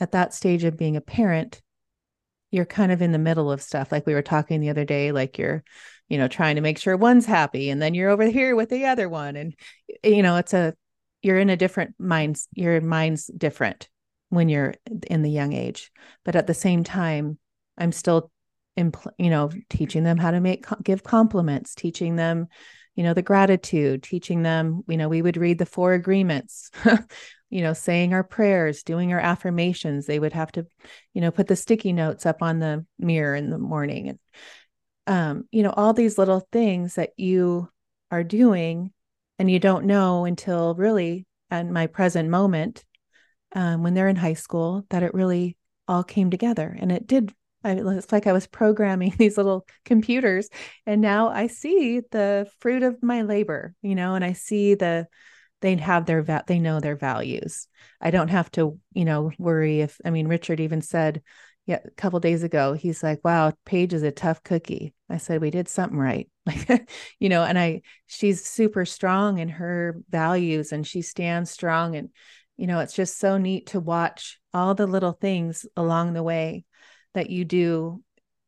[0.00, 1.60] at that stage of being a parent,
[2.50, 3.90] you're kind of in the middle of stuff.
[3.90, 5.64] Like we were talking the other day, like you're,
[6.08, 8.86] you know, trying to make sure one's happy and then you're over here with the
[8.86, 9.36] other one.
[9.36, 9.54] And,
[10.04, 10.74] you know, it's a,
[11.22, 13.88] you're in a different minds, your mind's different
[14.28, 14.74] when you're
[15.08, 15.90] in the young age.
[16.24, 17.38] But at the same time,
[17.78, 18.30] I'm still,
[18.78, 22.48] impl- you know, teaching them how to make, give compliments, teaching them,
[22.94, 26.70] you know the gratitude teaching them you know we would read the four agreements
[27.50, 30.06] you know saying our prayers doing our affirmations.
[30.06, 30.66] They would have to
[31.12, 34.18] you know put the sticky notes up on the mirror in the morning and
[35.06, 37.68] um you know all these little things that you
[38.10, 38.92] are doing
[39.38, 42.84] and you don't know until really at my present moment
[43.54, 46.76] um, when they're in high school that it really all came together.
[46.78, 47.32] And it did
[47.64, 50.48] I, it's like I was programming these little computers,
[50.86, 55.08] and now I see the fruit of my labor, you know, and I see the
[55.60, 57.68] they have their va- they know their values.
[58.00, 61.22] I don't have to, you know, worry if I mean Richard even said,
[61.66, 65.40] yeah, a couple days ago, he's like, "Wow, Paige is a tough cookie." I said,
[65.40, 66.86] "We did something right." Like,
[67.18, 72.10] you know, and I she's super strong in her values and she stands strong and
[72.56, 76.64] you know, it's just so neat to watch all the little things along the way
[77.14, 78.02] that you do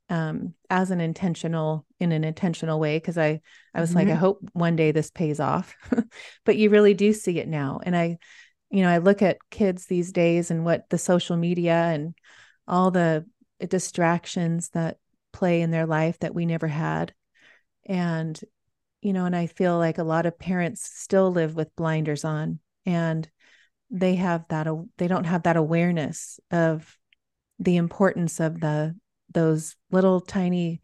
[0.08, 3.40] um, as an intentional in an intentional way because i
[3.74, 3.98] i was mm-hmm.
[3.98, 4.20] like i mm-hmm.
[4.20, 5.74] hope one day this pays off
[6.44, 8.16] but you really do see it now and i
[8.70, 12.14] you know i look at kids these days and what the social media and
[12.68, 13.24] all the
[13.68, 14.98] distractions that
[15.32, 17.12] play in their life that we never had
[17.84, 18.40] and
[19.00, 22.60] you know and i feel like a lot of parents still live with blinders on
[22.84, 23.28] and
[23.90, 26.96] they have that they don't have that awareness of
[27.58, 28.94] the importance of the
[29.32, 30.80] those little tiny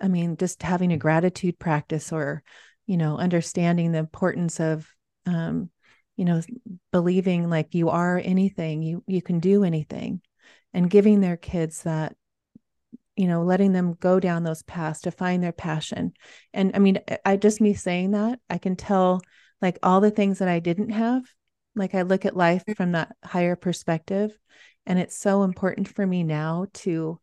[0.00, 2.42] i mean just having a gratitude practice or
[2.86, 4.88] you know understanding the importance of
[5.26, 5.70] um
[6.16, 6.40] you know
[6.92, 10.20] believing like you are anything you you can do anything
[10.72, 12.16] and giving their kids that
[13.16, 16.12] you know letting them go down those paths to find their passion.
[16.52, 19.22] And i mean i just me saying that i can tell
[19.60, 21.24] like all the things that i didn't have
[21.74, 24.38] like i look at life from that higher perspective
[24.86, 27.20] and it's so important for me now to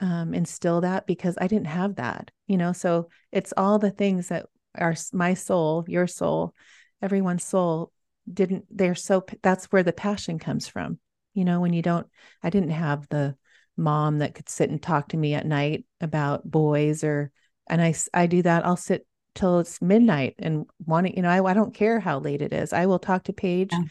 [0.00, 2.72] um, instill that because I didn't have that, you know.
[2.72, 6.54] So it's all the things that are my soul, your soul,
[7.00, 7.92] everyone's soul
[8.32, 8.64] didn't.
[8.70, 10.98] They're so that's where the passion comes from,
[11.34, 11.60] you know.
[11.60, 12.06] When you don't,
[12.42, 13.36] I didn't have the
[13.76, 17.30] mom that could sit and talk to me at night about boys or,
[17.68, 18.66] and I I do that.
[18.66, 21.30] I'll sit till it's midnight and want to, you know.
[21.30, 22.72] I I don't care how late it is.
[22.72, 23.84] I will talk to Paige yeah.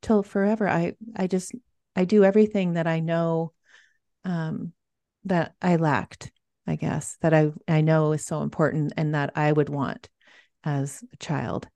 [0.00, 0.68] till forever.
[0.68, 1.52] I I just
[1.96, 3.52] I do everything that I know
[4.24, 4.72] um
[5.24, 6.32] that I lacked,
[6.66, 10.08] I guess, that I I know is so important and that I would want
[10.64, 11.68] as a child,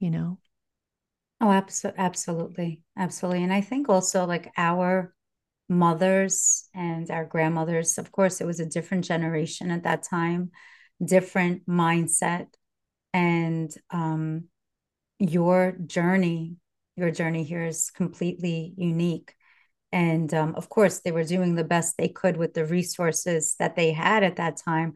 [0.00, 0.38] you know.
[1.40, 3.42] Oh, absolutely, absolutely.
[3.44, 5.14] And I think also like our
[5.68, 10.50] mothers and our grandmothers, of course, it was a different generation at that time,
[11.04, 12.46] different mindset,
[13.12, 14.44] and um,
[15.18, 16.56] your journey,
[16.96, 19.35] your journey here is completely unique.
[19.96, 23.76] And um, of course, they were doing the best they could with the resources that
[23.76, 24.92] they had at that time.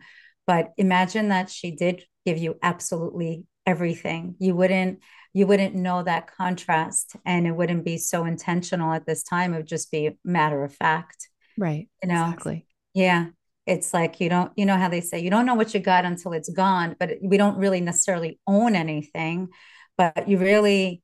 [0.46, 4.34] But imagine that she did give you absolutely everything.
[4.38, 5.00] You wouldn't
[5.32, 9.54] you wouldn't know that contrast and it wouldn't be so intentional at this time.
[9.54, 11.30] It would just be matter of fact.
[11.56, 11.88] Right.
[12.02, 12.66] You know, exactly.
[12.92, 13.28] Yeah.
[13.64, 16.04] It's like you don't, you know how they say you don't know what you got
[16.04, 19.48] until it's gone, but we don't really necessarily own anything,
[19.96, 21.02] but you really,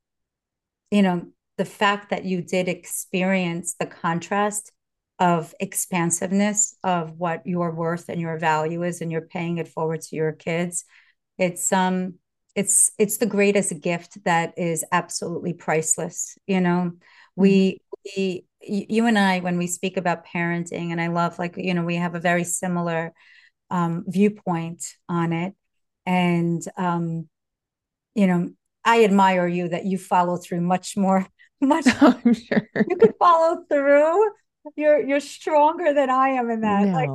[0.91, 1.27] you know,
[1.57, 4.71] the fact that you did experience the contrast
[5.19, 10.01] of expansiveness of what your worth and your value is and you're paying it forward
[10.01, 10.85] to your kids
[11.37, 12.15] it's um
[12.55, 16.91] it's it's the greatest gift that is absolutely priceless you know
[17.35, 18.21] we mm-hmm.
[18.21, 21.83] we you and i when we speak about parenting and i love like you know
[21.83, 23.13] we have a very similar
[23.69, 25.53] um, viewpoint on it
[26.05, 27.27] and um
[28.15, 28.49] you know
[28.85, 31.27] i admire you that you follow through much more
[31.61, 32.69] much I'm sure.
[32.89, 34.31] you could follow through.
[34.75, 36.87] You're you're stronger than I am in that.
[36.87, 36.93] No.
[36.93, 37.09] Like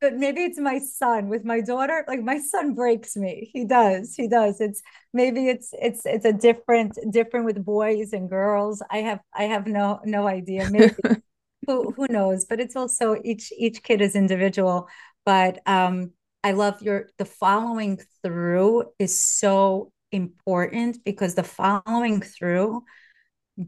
[0.00, 4.14] but maybe it's my son with my daughter like my son breaks me he does
[4.14, 8.98] he does it's maybe it's it's it's a different different with boys and girls i
[8.98, 10.94] have i have no no idea maybe
[11.66, 14.88] who who knows but it's also each each kid is individual
[15.24, 16.10] but um
[16.42, 22.82] i love your the following through is so important because the following through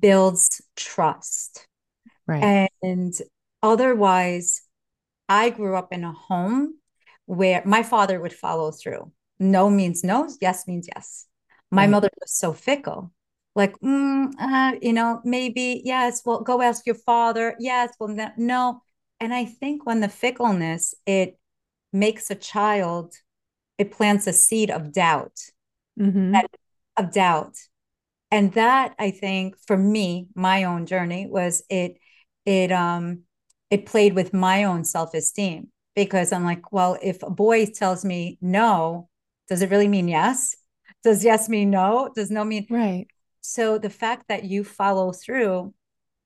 [0.01, 1.67] builds trust.
[2.27, 2.69] Right.
[2.83, 3.15] And
[3.63, 4.63] otherwise,
[5.29, 6.79] I grew up in a home
[7.27, 9.13] where my father would follow through.
[9.39, 11.27] No means no, yes means yes.
[11.71, 11.91] My right.
[11.91, 13.13] mother was so fickle.
[13.55, 17.55] Like, mm, uh, you know, maybe, yes, well, go ask your father.
[17.59, 18.83] Yes, well, no, no.
[19.21, 21.39] And I think when the fickleness, it
[21.93, 23.15] makes a child,
[23.79, 25.39] it plants a seed of doubt,
[26.01, 26.33] mm-hmm.
[26.33, 26.51] that,
[26.97, 27.57] of doubt
[28.33, 31.99] and that i think for me my own journey was it
[32.45, 33.21] it um
[33.71, 38.39] it played with my own self-esteem because i'm like well if a boy tells me
[38.41, 39.09] no
[39.49, 40.57] does it really mean yes
[41.05, 43.07] does yes mean no does no mean right
[43.43, 45.73] so the fact that you follow through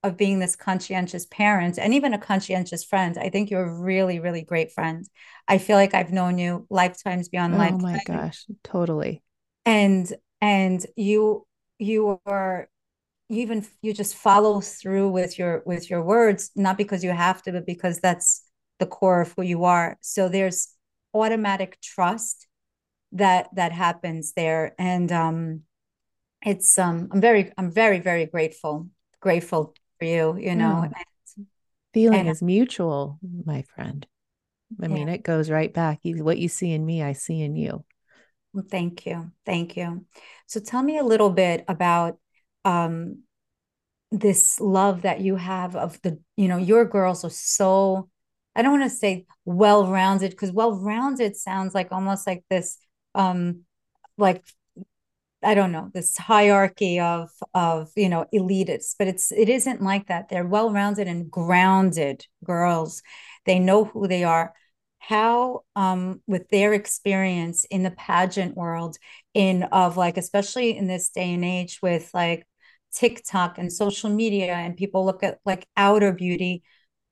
[0.03, 4.21] of being this conscientious parent and even a conscientious friend i think you're a really
[4.21, 5.09] really great friend
[5.49, 7.75] i feel like i've known you lifetimes beyond life.
[7.75, 8.09] oh lifetimes.
[8.09, 9.23] my gosh totally
[9.65, 11.46] and and you
[11.79, 12.69] you are
[13.29, 17.43] you even you just follow through with your with your words not because you have
[17.43, 18.43] to but because that's
[18.79, 19.97] the core of who you are.
[20.01, 20.75] So there's
[21.15, 22.47] automatic trust
[23.13, 24.75] that that happens there.
[24.79, 25.63] And um
[26.43, 28.89] it's um i'm very i'm very very grateful
[29.21, 30.93] grateful for you you know mm.
[31.37, 31.47] and,
[31.95, 34.07] feeling and, is mutual my friend.
[34.81, 34.95] I yeah.
[34.95, 36.01] mean it goes right back.
[36.03, 37.85] You, what you see in me i see in you
[38.71, 39.33] Thank you.
[39.45, 40.07] Thank you.
[40.47, 42.19] So tell me a little bit about
[42.65, 43.23] um,
[44.11, 48.09] this love that you have of the you know your girls are so
[48.57, 52.79] i don't want to say well rounded because well rounded sounds like almost like this
[53.17, 53.63] um
[54.19, 54.45] like
[55.43, 60.09] I don't know this hierarchy of of you know elitists, but it's it isn't like
[60.09, 60.29] that.
[60.29, 63.03] They're well rounded and grounded girls.
[63.45, 64.55] They know who they are.
[65.09, 68.97] How um, with their experience in the pageant world,
[69.35, 72.47] in of like especially in this day and age with like
[72.95, 76.63] TikTok and social media, and people look at like outer beauty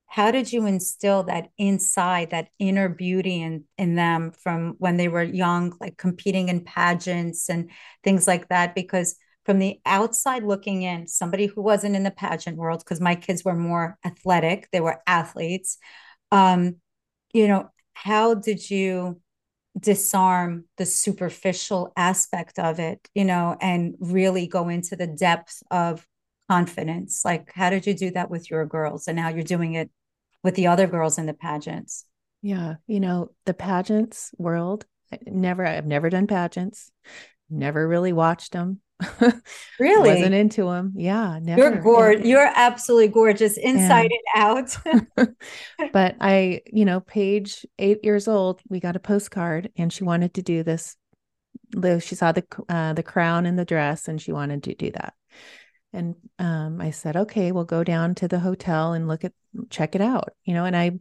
[0.07, 5.07] how did you instill that inside that inner beauty in in them from when they
[5.07, 7.69] were young like competing in pageants and
[8.03, 8.75] things like that?
[8.75, 13.15] Because from the outside looking in somebody who wasn't in the pageant world because my
[13.15, 15.77] kids were more athletic they were athletes
[16.31, 16.75] um
[17.33, 19.19] you know how did you
[19.77, 26.07] disarm the superficial aspect of it you know and really go into the depth of
[26.49, 27.23] confidence?
[27.25, 29.89] Like how did you do that with your girls and how you're doing it
[30.43, 32.05] with the other girls in the pageants?
[32.41, 34.85] Yeah you know the pageants world
[35.25, 36.91] never i've never done pageants
[37.49, 38.79] never really watched them
[39.77, 40.09] really?
[40.09, 41.61] Wasn't into them yeah never.
[41.61, 45.27] you're gorgeous you're absolutely gorgeous inside and, and out.
[45.91, 50.35] But i you know Paige eight years old we got a postcard and she wanted
[50.35, 50.95] to do this
[51.99, 55.13] she saw the uh, the crown and the dress and she wanted to do that.
[55.93, 59.31] And um, I said, okay, we'll go down to the hotel and look at,
[59.69, 60.65] check it out, you know.
[60.65, 60.91] And I,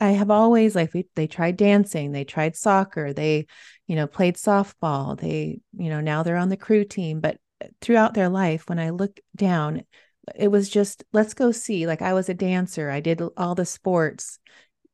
[0.00, 3.46] I have always like they tried dancing, they tried soccer, they,
[3.86, 5.18] you know, played softball.
[5.18, 7.20] They, you know, now they're on the crew team.
[7.20, 7.38] But
[7.80, 9.82] throughout their life, when I look down,
[10.36, 11.86] it was just let's go see.
[11.86, 14.38] Like I was a dancer, I did all the sports,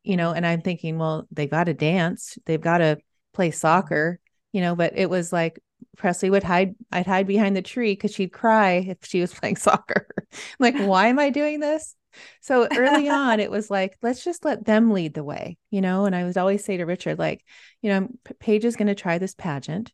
[0.02, 0.32] you know.
[0.32, 2.98] And I'm thinking, well, they've got to dance, they've got to
[3.34, 4.18] play soccer,
[4.52, 4.74] you know.
[4.74, 5.60] But it was like
[5.98, 9.56] Presley would hide, I'd hide behind the tree because she'd cry if she was playing
[9.56, 10.06] soccer.
[10.58, 11.94] like, why am I doing this?
[12.40, 16.04] So early on, it was like, let's just let them lead the way, you know?
[16.04, 17.44] And I would always say to Richard, like,
[17.82, 19.92] you know, Paige is going to try this pageant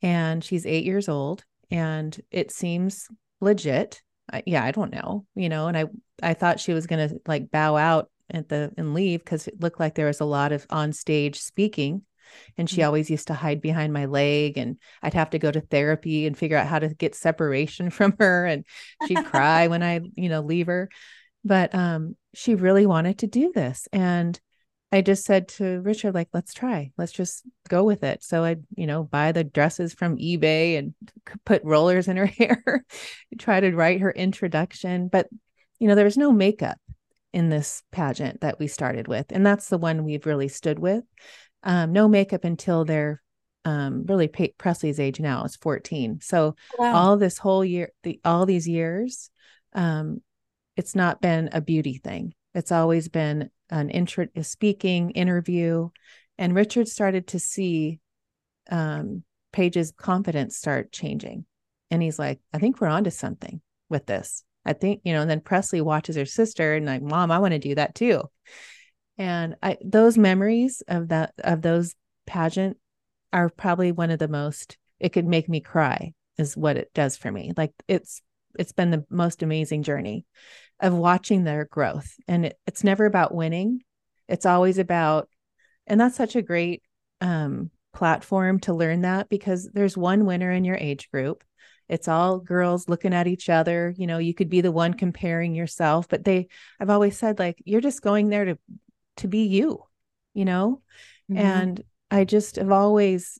[0.00, 3.08] and she's eight years old and it seems
[3.40, 4.02] legit.
[4.32, 5.86] I, yeah, I don't know, you know, and I,
[6.22, 9.60] I thought she was going to like bow out at the and leave because it
[9.60, 12.02] looked like there was a lot of on stage speaking
[12.56, 12.86] and she mm-hmm.
[12.86, 16.36] always used to hide behind my leg and I'd have to go to therapy and
[16.36, 18.64] figure out how to get separation from her and
[19.06, 20.88] she'd cry when I, you know, leave her.
[21.44, 24.40] But um she really wanted to do this and
[24.94, 28.22] I just said to Richard, like, let's try, let's just go with it.
[28.22, 30.92] So I, you know, buy the dresses from eBay and
[31.46, 32.84] put rollers in her hair,
[33.38, 35.08] try to write her introduction.
[35.08, 35.28] But,
[35.78, 36.76] you know, there was no makeup
[37.32, 39.26] in this pageant that we started with.
[39.30, 41.04] And that's the one we've really stood with
[41.62, 43.22] um, no makeup until they're
[43.64, 46.18] um, really Presley's age now is 14.
[46.20, 46.94] So wow.
[46.94, 49.30] all this whole year, the all these years,
[49.72, 50.20] um,
[50.76, 52.34] it's not been a beauty thing.
[52.54, 55.88] It's always been an intro, speaking interview,
[56.38, 58.00] and Richard started to see
[58.70, 61.46] um, Paige's confidence start changing,
[61.90, 65.22] and he's like, "I think we're onto something with this." I think you know.
[65.22, 68.22] And then Presley watches her sister and like, "Mom, I want to do that too."
[69.18, 71.94] and I those memories of that of those
[72.26, 72.78] pageant
[73.32, 77.16] are probably one of the most it could make me cry is what it does
[77.16, 78.22] for me like it's
[78.58, 80.24] it's been the most amazing journey
[80.82, 83.82] of watching their growth and it, it's never about winning
[84.28, 85.28] it's always about
[85.86, 86.82] and that's such a great
[87.20, 91.44] um, platform to learn that because there's one winner in your age group
[91.88, 95.54] it's all girls looking at each other you know you could be the one comparing
[95.54, 96.48] yourself but they
[96.80, 98.58] i've always said like you're just going there to
[99.16, 99.84] to be you,
[100.34, 100.82] you know?
[101.30, 101.40] Mm-hmm.
[101.40, 103.38] And I just have always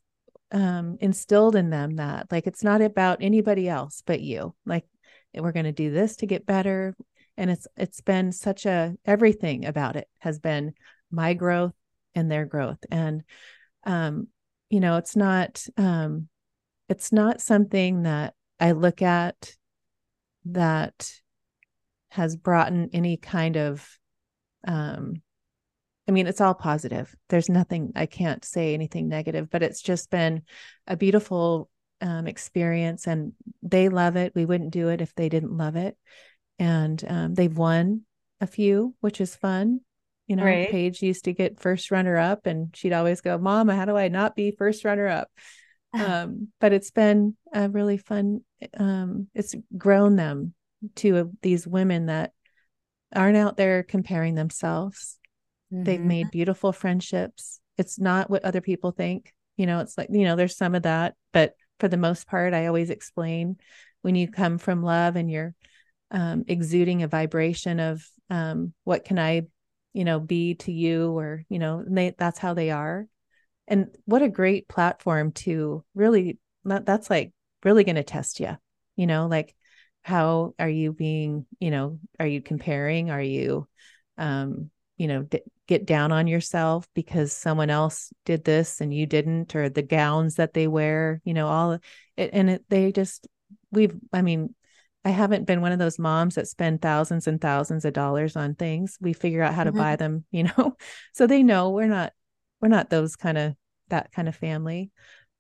[0.51, 4.55] um, instilled in them that like it's not about anybody else but you.
[4.67, 4.85] Like
[5.35, 6.95] we're going to do this to get better.
[7.37, 10.75] And it's it's been such a everything about it has been
[11.11, 11.75] my growth
[12.15, 12.79] and their growth.
[12.91, 13.23] And
[13.85, 14.29] um,
[14.71, 16.29] you know, it's not um
[16.89, 19.57] it's not something that I look at
[20.47, 21.11] that
[22.11, 23.99] has brought in any kind of
[24.67, 25.23] um
[26.09, 27.15] I mean, it's all positive.
[27.29, 30.43] There's nothing, I can't say anything negative, but it's just been
[30.87, 31.71] a beautiful
[32.01, 34.35] um, experience and they love it.
[34.35, 35.97] We wouldn't do it if they didn't love it.
[36.59, 38.03] And um, they've won
[38.41, 39.81] a few, which is fun.
[40.27, 40.71] You know, right.
[40.71, 44.09] Paige used to get first runner up and she'd always go, Mama, how do I
[44.09, 45.29] not be first runner up?
[45.93, 48.41] um, but it's been a really fun,
[48.79, 50.55] um, it's grown them
[50.97, 52.33] to uh, these women that
[53.15, 55.19] aren't out there comparing themselves
[55.73, 55.85] Mm-hmm.
[55.85, 57.61] They've made beautiful friendships.
[57.79, 59.33] It's not what other people think.
[59.57, 62.55] You know, it's like, you know, there's some of that, but for the most part,
[62.55, 63.57] I always explain
[64.03, 65.55] when you come from love and you're
[66.13, 69.43] um, exuding a vibration of um, what can I,
[69.93, 73.07] you know, be to you, or you know, they that's how they are.
[73.67, 77.33] And what a great platform to really that, that's like
[77.65, 78.57] really going to test you,
[78.97, 79.55] you know, like
[80.03, 83.11] how are you being, you know, are you comparing?
[83.11, 83.67] Are you,
[84.19, 89.07] um, you know, d- get down on yourself because someone else did this and you
[89.07, 91.79] didn't, or the gowns that they wear, you know, all
[92.17, 93.27] and it, they just,
[93.71, 94.55] we've, I mean,
[95.05, 98.55] I haven't been one of those moms that spend thousands and thousands of dollars on
[98.55, 98.99] things.
[99.01, 99.79] We figure out how to mm-hmm.
[99.79, 100.77] buy them, you know,
[101.13, 102.13] so they know we're not,
[102.61, 103.55] we're not those kind of,
[103.89, 104.91] that kind of family,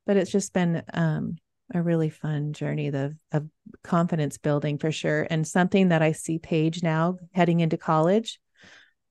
[0.04, 1.36] but it's just been, um,
[1.74, 3.46] a really fun journey the of
[3.82, 8.40] confidence building for sure and something that i see paige now heading into college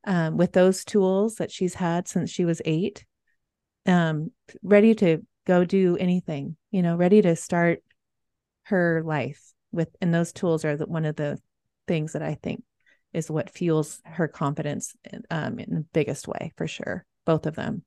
[0.06, 3.06] um, with those tools that she's had since she was eight
[3.86, 4.32] um,
[4.62, 7.80] ready to go do anything you know ready to start
[8.64, 11.40] her life with and those tools are the, one of the
[11.88, 12.64] things that i think
[13.14, 14.96] is what fuels her confidence
[15.30, 17.84] um, in the biggest way for sure both of them.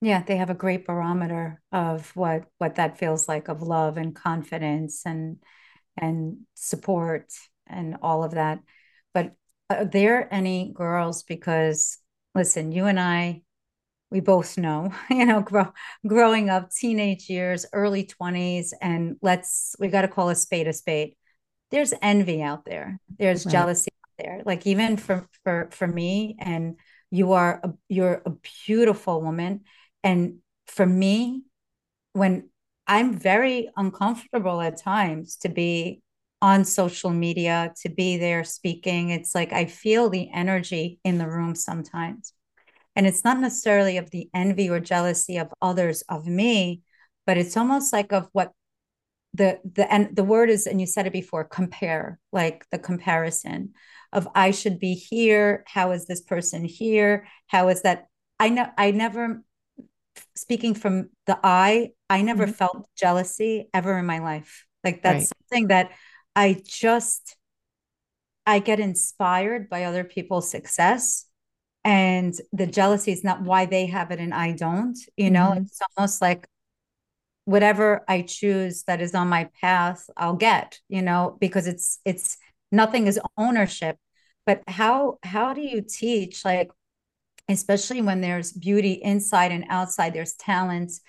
[0.00, 4.14] Yeah they have a great barometer of what what that feels like of love and
[4.14, 5.38] confidence and
[5.96, 7.32] and support
[7.66, 8.60] and all of that.
[9.14, 9.32] But
[9.70, 11.98] are there any girls because
[12.34, 13.42] listen you and i
[14.10, 15.72] we both know you know grow,
[16.06, 20.72] growing up teenage years early 20s and let's we got to call a spade a
[20.72, 21.14] spade.
[21.70, 23.00] There's envy out there.
[23.18, 23.52] There's right.
[23.52, 24.42] jealousy out there.
[24.44, 26.76] Like even for for for me and
[27.10, 28.32] you are a, you're a
[28.66, 29.62] beautiful woman.
[30.04, 31.44] And for me
[32.12, 32.48] when
[32.86, 36.02] i'm very uncomfortable at times to be
[36.42, 41.28] on social media to be there speaking it's like i feel the energy in the
[41.28, 42.32] room sometimes
[42.96, 46.82] and it's not necessarily of the envy or jealousy of others of me
[47.26, 48.52] but it's almost like of what
[49.34, 53.74] the the and the word is and you said it before compare like the comparison
[54.12, 55.64] of i should be here.
[55.66, 57.28] How is this person here?
[57.48, 58.06] How is that?
[58.40, 59.42] I know i never
[60.34, 62.52] speaking from the i i never mm-hmm.
[62.52, 64.66] felt jealousy ever in my life.
[64.82, 65.32] Like that's right.
[65.50, 65.90] something that
[66.34, 67.36] i just
[68.46, 71.25] i get inspired by other people's success
[71.86, 74.98] and the jealousy is not why they have it and I don't.
[75.16, 75.62] You know, mm-hmm.
[75.62, 76.48] it's almost like
[77.44, 80.80] whatever I choose that is on my path, I'll get.
[80.88, 82.38] You know, because it's it's
[82.72, 83.98] nothing is ownership.
[84.44, 86.70] But how how do you teach like,
[87.48, 91.00] especially when there's beauty inside and outside, there's talents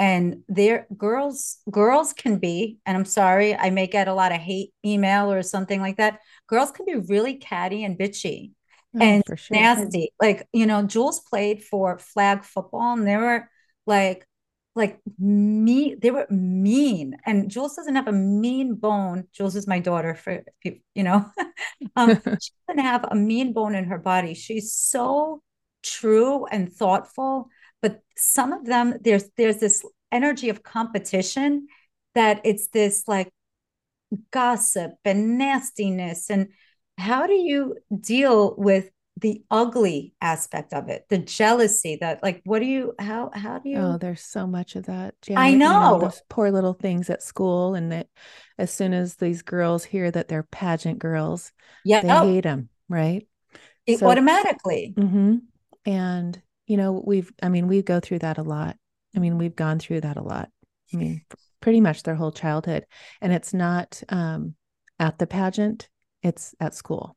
[0.00, 4.38] and there girls girls can be and i'm sorry i may get a lot of
[4.38, 8.52] hate email or something like that girls can be really catty and bitchy
[8.94, 9.56] oh, and sure.
[9.56, 10.12] nasty.
[10.20, 13.48] Like, you know, Jules played for flag football and they were
[13.86, 14.26] like,
[14.74, 17.16] like me, they were mean.
[17.26, 19.24] And Jules doesn't have a mean bone.
[19.32, 21.26] Jules is my daughter for you know.
[21.96, 22.10] um,
[22.40, 24.34] she doesn't have a mean bone in her body.
[24.34, 25.42] She's so
[25.82, 27.48] true and thoughtful.
[27.82, 31.66] But some of them, there's there's this energy of competition
[32.14, 33.32] that it's this like
[34.30, 36.48] gossip and nastiness and
[36.98, 41.06] how do you deal with the ugly aspect of it?
[41.08, 44.76] The jealousy that like what do you how how do you oh there's so much
[44.76, 48.08] of that Janet, i know, you know those poor little things at school and that
[48.58, 51.52] as soon as these girls hear that they're pageant girls
[51.84, 52.24] yeah they oh.
[52.24, 53.26] hate them right?
[53.86, 54.94] It, so, automatically.
[54.96, 55.36] Mm-hmm.
[55.86, 58.76] and you know we've i mean we go through that a lot.
[59.16, 60.50] I mean we've gone through that a lot.
[60.92, 61.22] I mean
[61.60, 62.86] pretty much their whole childhood.
[63.20, 64.54] And it's not um
[64.98, 65.88] at the pageant
[66.22, 67.16] it's at school.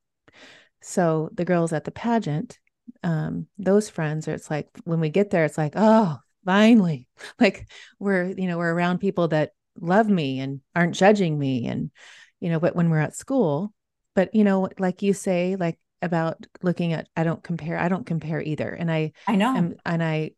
[0.82, 2.60] So the girls at the pageant,
[3.04, 7.08] um, those friends are, it's like when we get there, it's like, oh, finally,
[7.40, 7.68] like
[8.00, 11.68] we're, you know, we're around people that love me and aren't judging me.
[11.68, 11.92] And,
[12.40, 13.74] you know, but when we're at school,
[14.16, 18.06] but, you know, like you say, like about looking at, I don't compare, I don't
[18.06, 18.70] compare either.
[18.70, 19.56] And I, I know.
[19.56, 20.32] Am, and I,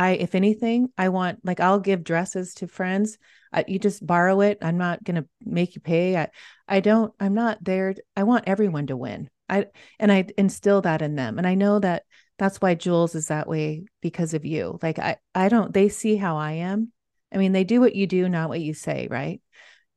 [0.00, 3.18] I, if anything, I want, like, I'll give dresses to friends
[3.52, 4.58] I, you just borrow it.
[4.62, 6.16] I'm not to make you pay.
[6.16, 6.28] I,
[6.68, 7.94] I don't, I'm not there.
[8.16, 9.28] I want everyone to win.
[9.48, 9.66] I,
[9.98, 11.38] and I instill that in them.
[11.38, 12.04] And I know that
[12.38, 14.78] that's why Jules is that way because of you.
[14.82, 16.92] Like, I, I don't, they see how I am.
[17.32, 19.08] I mean, they do what you do, not what you say.
[19.10, 19.40] Right.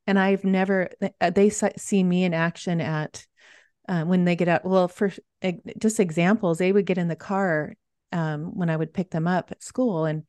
[0.07, 0.89] And I've never,
[1.21, 3.25] uh, they see me in action at,
[3.87, 4.65] uh, when they get out.
[4.65, 5.11] Well, for
[5.77, 7.75] just examples, they would get in the car
[8.13, 10.23] um, when I would pick them up at school and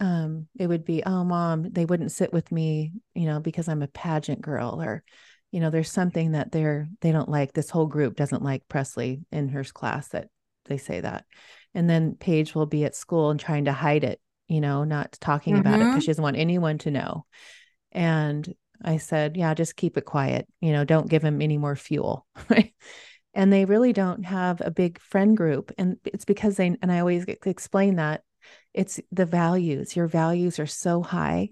[0.00, 3.82] um, it would be, oh, mom, they wouldn't sit with me, you know, because I'm
[3.82, 5.04] a pageant girl, or,
[5.50, 7.52] you know, there's something that they're they don't like.
[7.52, 10.28] This whole group doesn't like Presley in her class that
[10.64, 11.26] they say that,
[11.74, 14.18] and then Paige will be at school and trying to hide it,
[14.48, 15.60] you know, not talking mm-hmm.
[15.60, 17.26] about it because she doesn't want anyone to know,
[17.92, 18.52] and
[18.82, 20.48] I said, yeah, just keep it quiet.
[20.60, 22.26] You know, don't give him any more fuel.
[22.48, 22.74] Right.
[23.34, 25.72] And they really don't have a big friend group.
[25.78, 28.22] And it's because they, and I always explain that
[28.74, 29.96] it's the values.
[29.96, 31.50] Your values are so high,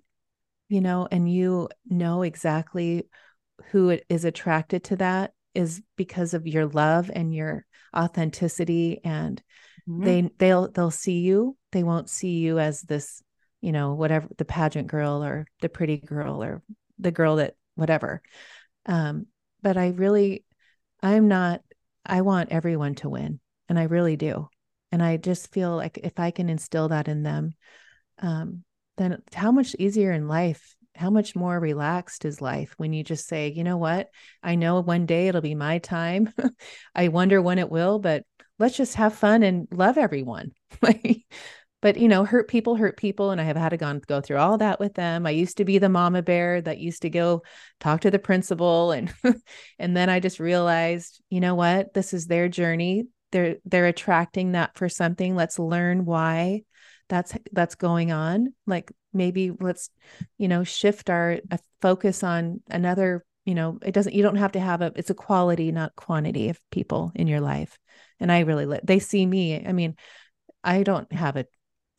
[0.68, 3.06] you know, and you know exactly
[3.70, 9.42] who is attracted to that is because of your love and your authenticity and
[9.88, 10.04] mm-hmm.
[10.04, 13.22] they they'll they'll see you they won't see you as this
[13.60, 16.62] you know whatever the pageant girl or the pretty girl or
[16.98, 18.22] the girl that whatever
[18.86, 19.26] um
[19.62, 20.44] but i really
[21.02, 21.62] i'm not
[22.10, 24.48] i want everyone to win and i really do
[24.92, 27.54] and i just feel like if i can instill that in them
[28.18, 28.62] um
[28.96, 33.26] then how much easier in life how much more relaxed is life when you just
[33.26, 34.10] say, you know what?
[34.42, 36.32] I know one day it'll be my time.
[36.94, 38.24] I wonder when it will, but
[38.58, 40.52] let's just have fun and love everyone.
[41.82, 43.30] but you know, hurt people hurt people.
[43.30, 45.26] And I have had to gone, go through all that with them.
[45.26, 47.42] I used to be the mama bear that used to go
[47.78, 48.92] talk to the principal.
[48.92, 49.12] And
[49.78, 51.94] and then I just realized, you know what?
[51.94, 53.04] This is their journey.
[53.32, 55.36] They're they're attracting that for something.
[55.36, 56.62] Let's learn why
[57.10, 59.90] that's that's going on like maybe let's
[60.38, 61.40] you know shift our
[61.82, 65.14] focus on another you know it doesn't you don't have to have a it's a
[65.14, 67.78] quality not quantity of people in your life
[68.20, 69.96] and i really they see me i mean
[70.62, 71.48] i don't have it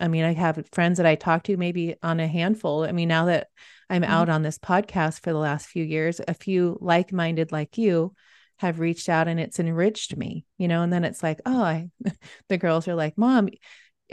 [0.02, 3.08] i mean i have friends that i talk to maybe on a handful i mean
[3.08, 3.47] now that
[3.89, 4.12] i'm mm-hmm.
[4.12, 8.14] out on this podcast for the last few years a few like-minded like you
[8.58, 11.89] have reached out and it's enriched me you know and then it's like oh i
[12.49, 13.47] the girls are like mom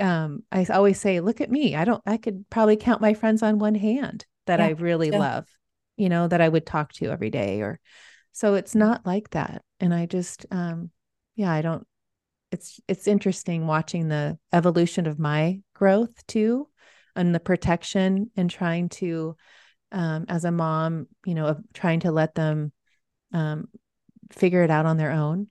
[0.00, 1.74] um, I always say, look at me.
[1.74, 5.10] I don't, I could probably count my friends on one hand that yeah, I really
[5.10, 5.18] yeah.
[5.18, 5.46] love,
[5.96, 7.80] you know, that I would talk to every day or
[8.32, 9.62] so it's not like that.
[9.80, 10.90] And I just, um,
[11.34, 11.86] yeah, I don't,
[12.52, 16.68] it's, it's interesting watching the evolution of my growth too,
[17.16, 19.36] and the protection and trying to,
[19.92, 22.72] um, as a mom, you know, of trying to let them,
[23.32, 23.68] um,
[24.30, 25.48] figure it out on their own.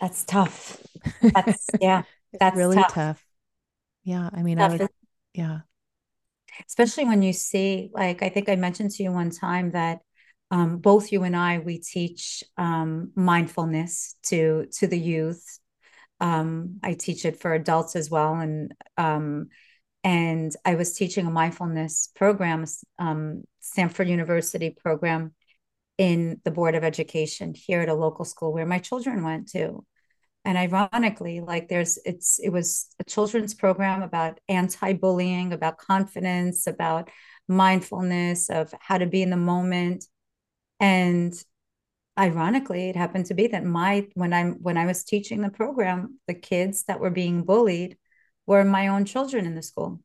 [0.00, 0.76] That's tough.
[1.22, 2.02] That's, yeah,
[2.38, 2.94] that's really tough.
[2.94, 3.26] tough
[4.04, 4.30] yeah.
[4.32, 4.88] I mean, I would,
[5.34, 5.60] yeah.
[6.66, 10.00] Especially when you see, like, I think I mentioned to you one time that
[10.50, 15.60] um, both you and I, we teach um, mindfulness to to the youth.
[16.20, 19.48] Um, I teach it for adults as well, and um,
[20.04, 22.64] and I was teaching a mindfulness program,
[22.98, 25.34] um, Stanford University program,
[25.98, 29.84] in the Board of Education here at a local school where my children went to,
[30.44, 37.10] and ironically like there's it's it was a children's program about anti-bullying about confidence about
[37.48, 40.04] mindfulness of how to be in the moment.
[40.78, 41.34] And
[42.20, 46.18] ironically it happened to be that my when i'm when i was teaching the program
[46.26, 47.96] the kids that were being bullied
[48.46, 50.00] were my own children in the school.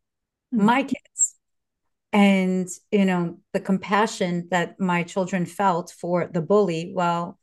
[0.53, 0.65] Mm-hmm.
[0.65, 1.35] my kids.
[2.13, 7.39] And you know the compassion that my children felt for the bully well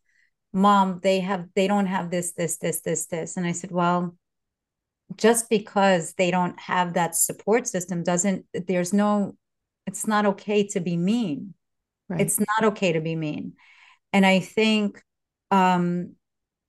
[0.53, 3.37] mom they have they don't have this this this this this.
[3.37, 4.17] And i said well
[5.17, 9.37] just because they don't have that support system doesn't there's no
[9.87, 11.55] it's not okay to be mean.
[12.09, 12.21] Right.
[12.21, 13.55] it's not okay to be mean
[14.13, 15.03] and i think
[15.51, 16.15] um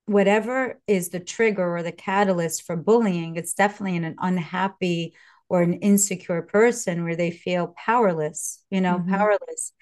[0.06, 5.14] whatever is the trigger or the catalyst for bullying it's definitely in an unhappy
[5.48, 9.14] or an insecure person where they feel powerless you know mm-hmm.
[9.14, 9.72] powerless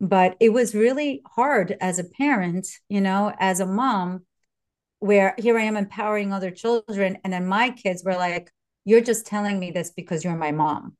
[0.00, 4.22] but it was really hard as a parent you know as a mom
[5.00, 8.50] where here i am empowering other children and then my kids were like
[8.84, 10.96] you're just telling me this because you're my mom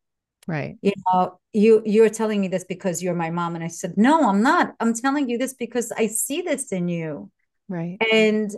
[0.46, 0.76] right.
[0.82, 4.28] You know you you're telling me this because you're my mom and i said no
[4.28, 4.74] i'm not.
[4.80, 7.30] I'm telling you this because i see this in you.
[7.68, 7.98] Right.
[8.12, 8.50] And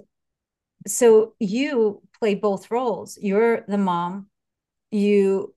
[0.87, 3.19] so you play both roles.
[3.21, 4.29] You're the mom
[4.91, 5.55] you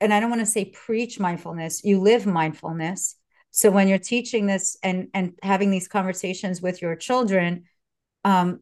[0.00, 3.16] and i don't want to say preach mindfulness you live mindfulness.
[3.52, 7.64] So when you're teaching this and and having these conversations with your children
[8.24, 8.60] um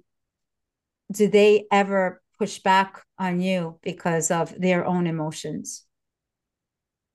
[1.11, 5.85] do they ever push back on you because of their own emotions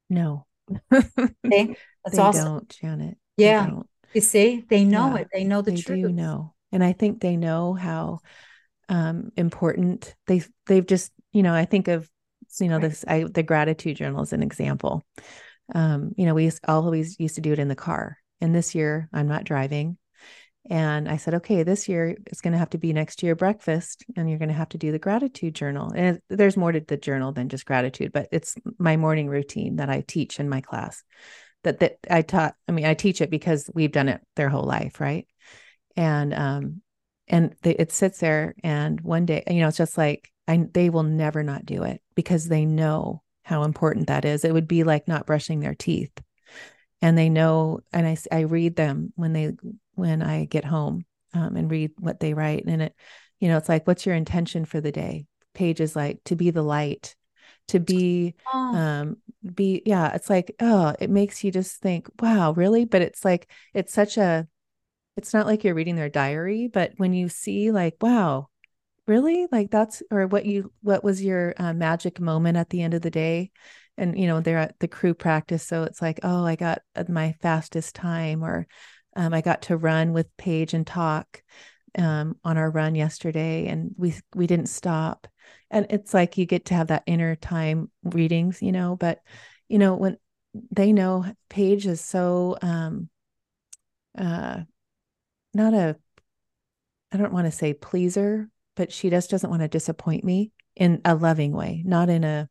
[0.10, 0.46] no
[0.94, 1.76] okay?
[2.06, 2.46] That's they awesome.
[2.46, 3.90] don't janet yeah don't.
[4.14, 6.92] you see they know yeah, it they know the they truth do know and i
[6.94, 8.20] think they know how
[8.90, 12.10] um important they they've just you know i think of
[12.60, 15.04] you know this I, the gratitude journal is an example
[15.74, 18.18] um, you know, we always used to do it in the car.
[18.42, 19.98] And this year I'm not driving.
[20.70, 24.06] And I said, okay, this year it's going to have to be next your breakfast
[24.16, 25.92] and you're going to have to do the gratitude journal.
[25.94, 29.90] And there's more to the journal than just gratitude, but it's my morning routine that
[29.90, 31.04] I teach in my class
[31.64, 32.56] that, that I taught.
[32.68, 35.02] I mean, I teach it because we've done it their whole life.
[35.02, 35.28] Right.
[35.98, 36.82] And, um,
[37.28, 40.90] and they, it sits there and one day, you know, it's just like, I, they
[40.90, 44.46] will never not do it because they know how important that is.
[44.46, 46.12] It would be like not brushing their teeth.
[47.02, 49.52] and they know and i i read them when they
[49.96, 52.66] when i get home um, and read what they write.
[52.66, 52.96] And it
[53.40, 55.26] you know it's like what's your intention for the day?
[55.54, 57.16] Paige's like to be the light
[57.70, 58.76] to be oh.
[58.76, 59.18] um
[59.54, 62.86] be yeah it's like oh it makes you just think wow really?
[62.86, 64.48] But it's like it's such a
[65.18, 68.48] it's not like you're reading their diary but when you see like wow
[69.06, 69.48] really?
[69.52, 73.02] Like that's or what you what was your uh, magic moment at the end of
[73.02, 73.52] the day?
[73.98, 77.04] And you know they're at the crew practice so it's like oh i got uh,
[77.10, 78.66] my fastest time or
[79.16, 81.42] um, i got to run with paige and talk
[81.98, 85.28] um, on our run yesterday and we we didn't stop
[85.70, 89.20] and it's like you get to have that inner time readings you know but
[89.68, 90.18] you know when
[90.72, 93.10] they know paige is so um
[94.18, 94.60] uh
[95.54, 95.96] not a
[97.12, 101.02] i don't want to say pleaser but she just doesn't want to disappoint me in
[101.06, 102.50] a loving way not in a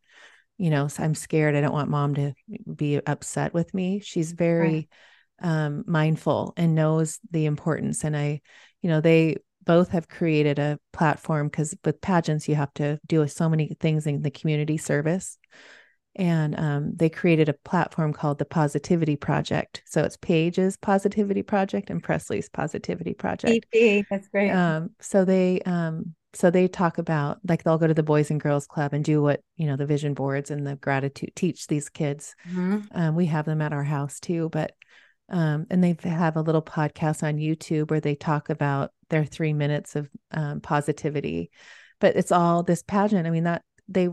[0.59, 2.33] you know i'm scared i don't want mom to
[2.73, 4.89] be upset with me she's very right.
[5.43, 8.05] Um mindful and knows the importance.
[8.05, 8.41] And i
[8.81, 13.27] you know they both have created a platform because with pageants you have to do
[13.29, 15.39] so many things in the community service.
[16.15, 19.83] And um, they created a platform called the positivity project.
[19.87, 23.67] So it's paige's positivity project and presley's positivity project.
[23.73, 24.51] EP, that's great.
[24.51, 28.41] Um, so they um, so they talk about like they'll go to the boys and
[28.41, 31.89] girls club and do what you know the vision boards and the gratitude teach these
[31.89, 32.35] kids.
[32.47, 32.81] Mm-hmm.
[32.93, 34.73] um, we have them at our house too but
[35.29, 39.53] um, and they have a little podcast on youtube where they talk about their three
[39.53, 41.51] minutes of um, positivity.
[42.01, 43.27] But it's all this pageant.
[43.27, 44.09] I mean that they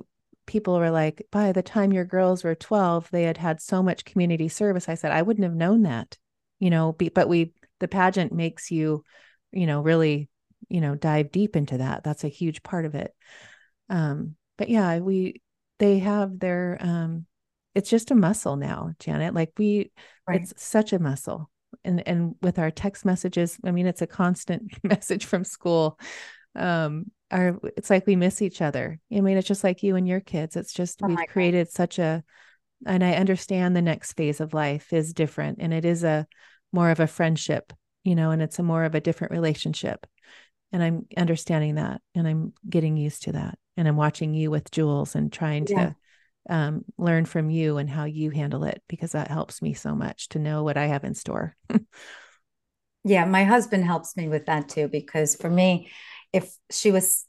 [0.45, 4.05] people were like by the time your girls were 12 they had had so much
[4.05, 4.89] community service.
[4.89, 6.18] I said i wouldn't have known that
[6.60, 9.03] you know be, but we the pageant makes you
[9.51, 10.30] you know really
[10.68, 12.03] you know dive deep into that.
[12.03, 13.16] That's a huge part of it.
[13.89, 15.41] Um but yeah we
[15.80, 17.26] they have their um
[17.76, 19.91] it's just a muscle now janet like we
[20.28, 20.41] right.
[20.41, 21.49] it's such a muscle
[21.84, 25.99] and and with our text messages i mean it's a constant message from school
[26.55, 30.07] um our it's like we miss each other i mean it's just like you and
[30.07, 31.74] your kids it's just oh we've created God.
[31.74, 32.24] such a
[32.86, 36.28] and i understand the next phase of life is different and it is a
[36.72, 37.72] more of a friendship
[38.03, 40.07] you know and it's a more of a different relationship
[40.72, 44.72] and i'm understanding that and i'm getting used to that and i'm watching you with
[44.72, 45.86] jules and trying yeah.
[45.86, 45.95] to
[46.50, 50.30] um, learn from you and how you handle it because that helps me so much
[50.30, 51.56] to know what I have in store.
[53.04, 55.90] yeah, my husband helps me with that too because for me,
[56.34, 57.26] if she was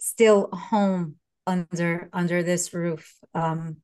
[0.00, 3.78] still home under under this roof, um,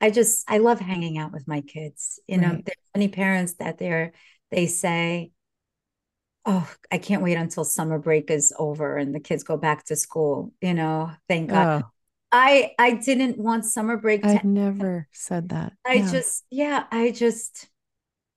[0.00, 2.20] I just I love hanging out with my kids.
[2.28, 2.46] You right.
[2.56, 4.12] know, there's many parents that they're
[4.50, 5.32] they say,
[6.46, 9.96] "Oh, I can't wait until summer break is over and the kids go back to
[9.96, 11.66] school." You know, thank God.
[11.66, 11.90] Oh
[12.32, 14.24] I I didn't want summer break.
[14.24, 15.72] I've never said that.
[15.86, 16.10] I yeah.
[16.10, 17.68] just yeah, I just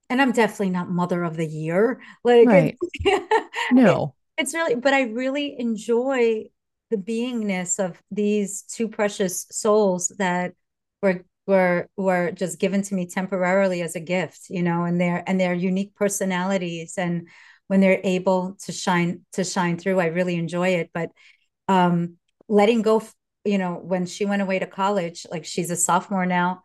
[0.09, 2.01] and I'm definitely not mother of the year.
[2.23, 2.77] Like right.
[3.71, 4.15] no.
[4.37, 6.45] It, it's really but I really enjoy
[6.89, 10.53] the beingness of these two precious souls that
[11.01, 15.23] were were were just given to me temporarily as a gift, you know, and their
[15.27, 17.27] and their unique personalities and
[17.67, 20.89] when they're able to shine to shine through, I really enjoy it.
[20.93, 21.11] But
[21.67, 22.17] um
[22.47, 23.03] letting go
[23.45, 26.61] you know when she went away to college like she's a sophomore now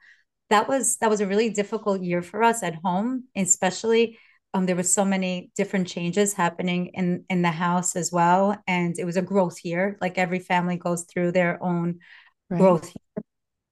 [0.50, 4.18] that was that was a really difficult year for us at home especially
[4.54, 8.98] um, there were so many different changes happening in in the house as well and
[8.98, 11.98] it was a growth year like every family goes through their own
[12.50, 12.58] right.
[12.58, 13.24] growth year.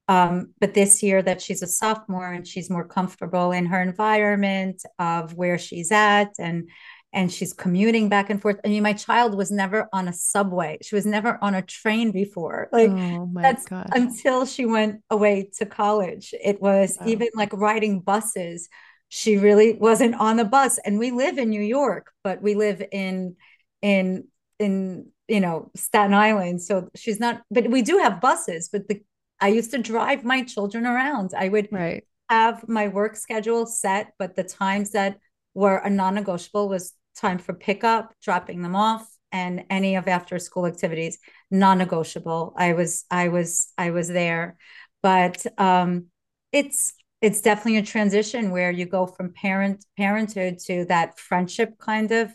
[0.09, 4.81] Um, but this year that she's a sophomore and she's more comfortable in her environment
[4.99, 6.69] of where she's at and
[7.17, 8.59] and she's commuting back and forth.
[8.63, 10.77] I mean, my child was never on a subway.
[10.83, 12.69] She was never on a train before.
[12.71, 13.87] Like oh that's gosh.
[13.91, 16.35] until she went away to college.
[16.43, 17.07] It was wow.
[17.07, 18.69] even like riding buses.
[19.09, 20.77] She really wasn't on the bus.
[20.85, 23.35] And we live in New York, but we live in
[23.81, 24.27] in
[24.59, 26.61] in you know Staten Island.
[26.61, 29.01] So she's not, but we do have buses, but the
[29.41, 31.31] I used to drive my children around.
[31.35, 32.03] I would right.
[32.29, 35.17] have my work schedule set, but the times that
[35.55, 40.65] were a non-negotiable was time for pickup, dropping them off, and any of after school
[40.65, 41.19] activities
[41.51, 42.53] non-negotiable.
[42.57, 44.57] I was I was I was there,
[45.01, 46.05] but um,
[46.51, 52.11] it's it's definitely a transition where you go from parent parenthood to that friendship kind
[52.11, 52.29] of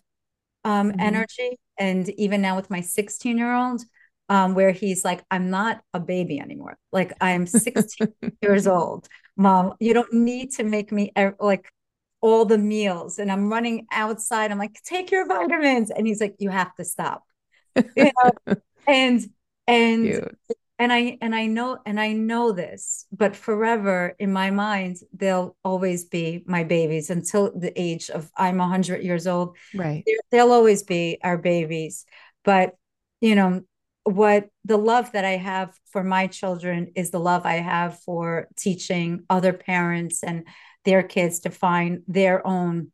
[0.65, 1.01] um, mm-hmm.
[1.01, 3.83] energy, and even now with my 16 year old.
[4.29, 6.79] Um, where he's like, I'm not a baby anymore.
[6.91, 9.07] Like I'm 16 years old,
[9.37, 9.75] mom.
[9.79, 11.71] You don't need to make me like
[12.23, 14.51] all the meals and I'm running outside.
[14.51, 15.91] I'm like, take your vitamins.
[15.91, 17.25] And he's like, you have to stop.
[17.77, 18.55] you know?
[18.87, 19.29] and
[19.67, 20.39] and Cute.
[20.79, 25.57] and I and I know and I know this, but forever in my mind, they'll
[25.65, 29.57] always be my babies until the age of I'm hundred years old.
[29.75, 30.05] Right.
[30.31, 32.07] They'll always be our babies.
[32.45, 32.77] But
[33.21, 33.63] you know,
[34.05, 38.49] what the love that I have for my children is the love I have for
[38.57, 40.45] teaching other parents and
[40.85, 42.93] their kids to find their own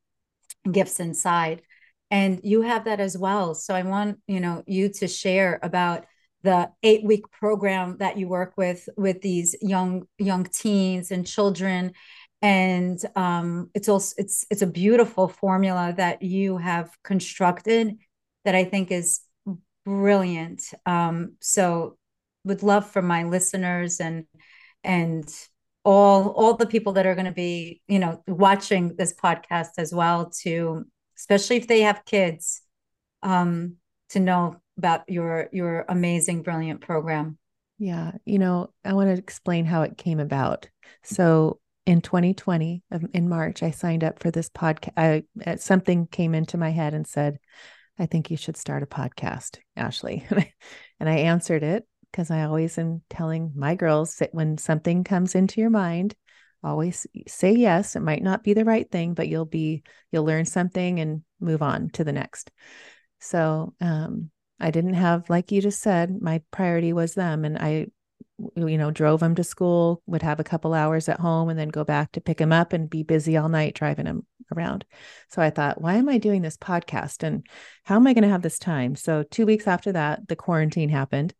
[0.70, 1.62] gifts inside.
[2.11, 3.55] And you have that as well.
[3.55, 6.07] So I want, you know, you to share about
[6.43, 11.93] the eight week program that you work with with these young young teens and children
[12.41, 17.97] and um, it's also it's it's a beautiful formula that you have constructed
[18.45, 19.20] that I think is
[19.84, 20.62] brilliant.
[20.86, 21.97] Um, so
[22.45, 24.26] would love for my listeners and
[24.84, 25.28] and
[25.89, 29.91] all all the people that are going to be you know watching this podcast as
[29.91, 30.84] well to
[31.16, 32.61] especially if they have kids
[33.22, 33.76] um
[34.11, 37.39] to know about your your amazing brilliant program
[37.78, 40.68] yeah you know i want to explain how it came about
[41.03, 42.82] so in 2020
[43.14, 46.93] in march i signed up for this podcast I, uh, something came into my head
[46.93, 47.39] and said
[48.01, 50.24] I think you should start a podcast, Ashley.
[51.01, 55.35] and I answered it because I always am telling my girls that when something comes
[55.35, 56.15] into your mind,
[56.63, 57.97] always say yes.
[57.97, 61.63] It might not be the right thing, but you'll be, you'll learn something and move
[61.63, 62.51] on to the next.
[63.21, 64.31] So, um,
[64.61, 67.45] I didn't have, like you just said, my priority was them.
[67.45, 67.87] And I,
[68.57, 71.69] you know, drove them to school, would have a couple hours at home and then
[71.69, 74.85] go back to pick them up and be busy all night driving them around.
[75.29, 77.47] So I thought, why am I doing this podcast and
[77.85, 78.97] how am I going to have this time?
[78.97, 81.35] So 2 weeks after that, the quarantine happened.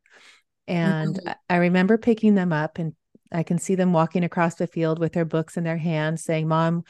[0.69, 1.33] And mm-hmm.
[1.51, 2.95] I remember picking them up and
[3.31, 6.49] I can see them walking across the field with their books in their hands saying,
[6.49, 6.85] Mom,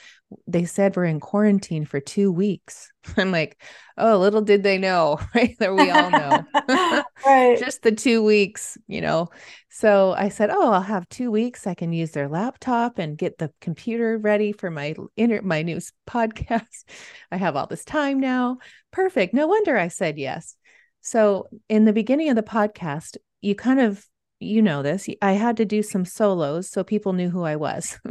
[0.46, 2.92] they said we're in quarantine for two weeks.
[3.16, 3.60] I'm like,
[3.96, 5.56] oh, little did they know, right?
[5.58, 6.44] That we all know.
[7.26, 7.58] right.
[7.58, 9.28] Just the two weeks, you know.
[9.68, 11.66] So I said, Oh, I'll have two weeks.
[11.66, 15.80] I can use their laptop and get the computer ready for my inter my new
[16.08, 16.84] podcast.
[17.32, 18.58] I have all this time now.
[18.92, 19.34] Perfect.
[19.34, 20.56] No wonder I said yes.
[21.00, 24.04] So in the beginning of the podcast, you kind of
[24.40, 27.98] you know this i had to do some solos so people knew who i was.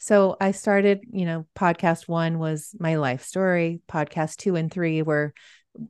[0.00, 5.02] So i started you know podcast one was my life story podcast two and three
[5.02, 5.34] were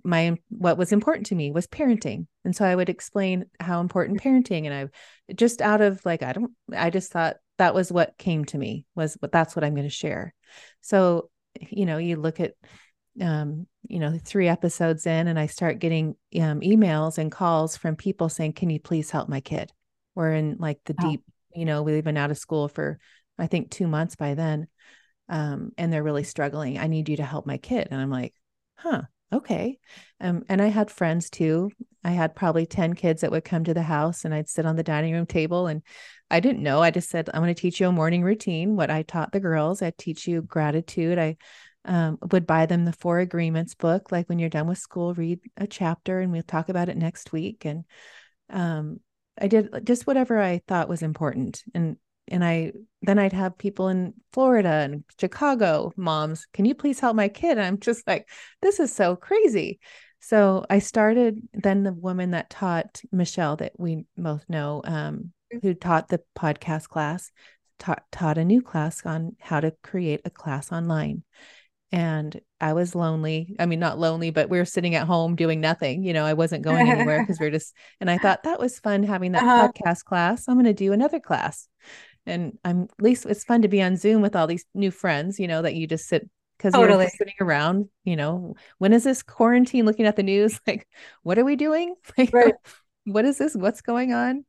[0.02, 2.26] my what was important to me was parenting.
[2.44, 6.32] And so i would explain how important parenting and i just out of like i
[6.32, 9.74] don't i just thought that was what came to me was but that's what i'm
[9.74, 10.34] going to share.
[10.80, 11.30] So
[11.70, 12.54] you know you look at
[13.20, 17.96] um, you know, three episodes in, and I start getting um, emails and calls from
[17.96, 19.72] people saying, "Can you please help my kid?"
[20.14, 21.10] We're in like the oh.
[21.10, 21.22] deep,
[21.54, 22.98] you know, we've been out of school for
[23.38, 24.68] I think two months by then,
[25.28, 26.78] um, and they're really struggling.
[26.78, 28.34] I need you to help my kid, and I'm like,
[28.76, 29.02] "Huh,
[29.32, 29.78] okay."
[30.20, 31.70] Um, and I had friends too.
[32.04, 34.76] I had probably ten kids that would come to the house, and I'd sit on
[34.76, 35.82] the dining room table and
[36.30, 36.82] I didn't know.
[36.82, 38.76] I just said, I'm going to teach you a morning routine.
[38.76, 41.18] What I taught the girls, I teach you gratitude.
[41.18, 41.36] I
[41.84, 44.12] um, would buy them the Four Agreements book.
[44.12, 47.32] Like when you're done with school, read a chapter and we'll talk about it next
[47.32, 47.64] week.
[47.64, 47.84] And
[48.50, 49.00] um,
[49.40, 51.62] I did just whatever I thought was important.
[51.74, 51.96] And
[52.30, 52.72] and I
[53.02, 57.52] then I'd have people in Florida and Chicago moms, can you please help my kid?
[57.52, 58.28] And I'm just like,
[58.60, 59.78] this is so crazy.
[60.20, 65.74] So I started then the woman that taught Michelle that we both know, um, who
[65.74, 67.30] taught the podcast class,
[67.78, 71.22] taught taught a new class on how to create a class online
[71.90, 73.56] and I was lonely.
[73.58, 76.02] I mean, not lonely, but we were sitting at home doing nothing.
[76.02, 78.78] You know, I wasn't going anywhere because we are just, and I thought that was
[78.78, 79.72] fun having that uh-huh.
[79.72, 80.48] podcast class.
[80.48, 81.68] I'm going to do another class.
[82.26, 85.40] And I'm at least it's fun to be on Zoom with all these new friends,
[85.40, 86.28] you know, that you just sit
[86.58, 87.04] because totally.
[87.04, 90.60] you're sitting around, you know, when is this quarantine looking at the news?
[90.66, 90.86] Like,
[91.22, 91.94] what are we doing?
[92.18, 92.54] Like, right.
[93.04, 93.54] what is this?
[93.54, 94.44] What's going on?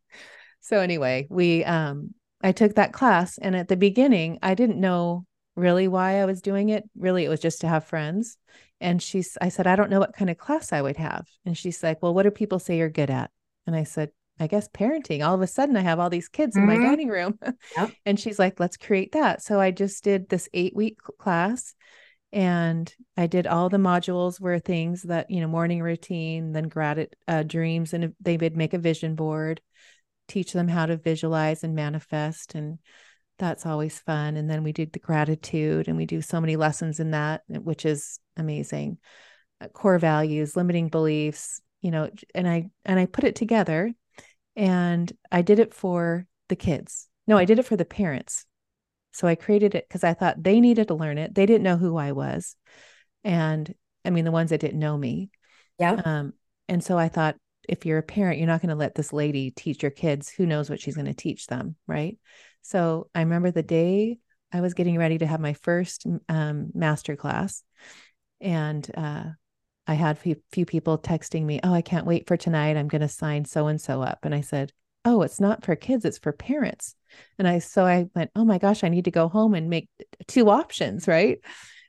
[0.60, 5.26] So anyway, we, um, I took that class and at the beginning, I didn't know
[5.60, 6.84] really why I was doing it.
[6.97, 8.38] Really, it was just to have friends.
[8.82, 11.28] And she's, I said, I don't know what kind of class I would have.
[11.45, 13.32] And she's like, Well, what do people say you're good at?
[13.68, 15.26] And I said, I guess parenting.
[15.26, 16.70] All of a sudden, I have all these kids mm-hmm.
[16.70, 17.38] in my dining room.
[17.78, 17.91] Yep.
[18.05, 19.41] and she's like, Let's create that.
[19.43, 21.76] So I just did this eight week class
[22.32, 27.16] and I did all the modules were things that, you know, morning routine, then gratitude
[27.28, 29.62] uh, dreams, and they would make a vision board,
[30.28, 32.53] teach them how to visualize and manifest.
[32.53, 32.78] And
[33.40, 34.38] that's always fun.
[34.38, 37.86] And then we did the gratitude and we do so many lessons in that, which
[37.86, 38.98] is amazing.
[39.62, 43.92] Uh, core values, limiting beliefs, you know, and I and I put it together
[44.56, 47.08] and I did it for the kids.
[47.28, 48.46] No, I did it for the parents.
[49.12, 51.34] So I created it because I thought they needed to learn it.
[51.34, 52.56] They didn't know who I was.
[53.24, 53.74] And
[54.06, 55.32] I mean the ones that didn't know me.
[55.80, 56.02] Yeah.
[56.04, 56.34] Um,
[56.68, 57.36] and so I thought
[57.68, 60.30] if you're a parent, you're not going to let this lady teach your kids.
[60.30, 62.18] Who knows what she's going to teach them, right?
[62.62, 64.20] So I remember the day
[64.51, 67.64] I was getting ready to have my first um, master class,
[68.41, 69.26] and uh,
[69.88, 72.78] I had a few, people texting me, "Oh, I can't wait for tonight.
[72.78, 74.72] I'm going to sign so and so up." And I said,
[75.05, 76.95] "Oh, it's not for kids; it's for parents."
[77.38, 79.89] And I so I went, "Oh my gosh, I need to go home and make
[80.28, 81.39] two options, right?"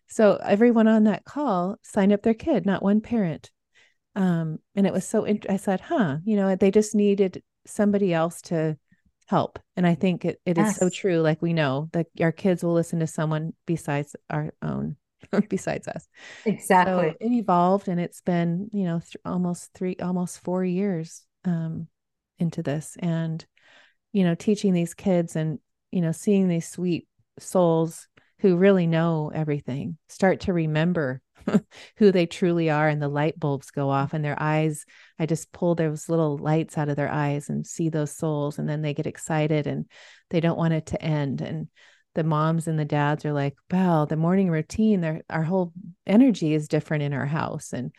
[0.09, 3.51] So everyone on that call signed up their kid, not one parent.
[4.17, 5.25] Um, and it was so.
[5.25, 8.77] Int- I said, "Huh, you know, they just needed somebody else to."
[9.31, 9.61] Help.
[9.77, 10.73] And I think it, it yes.
[10.73, 11.21] is so true.
[11.21, 14.97] Like we know that our kids will listen to someone besides our own,
[15.49, 16.09] besides us.
[16.45, 17.11] Exactly.
[17.11, 21.87] So it evolved and it's been, you know, th- almost three, almost four years um,
[22.41, 22.97] into this.
[22.99, 23.47] And,
[24.13, 25.61] you know, teaching these kids and,
[25.93, 27.07] you know, seeing these sweet
[27.39, 28.09] souls
[28.41, 31.23] who really know everything start to remember
[31.97, 34.85] who they truly are and the light bulbs go off and their eyes
[35.19, 38.69] i just pull those little lights out of their eyes and see those souls and
[38.69, 39.87] then they get excited and
[40.31, 41.69] they don't want it to end and
[42.15, 45.73] the moms and the dads are like wow the morning routine their our whole
[46.07, 47.93] energy is different in our house and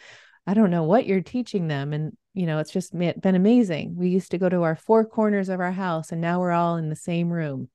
[0.46, 4.10] i don't know what you're teaching them and you know it's just been amazing we
[4.10, 6.89] used to go to our four corners of our house and now we're all in
[6.89, 7.70] the same room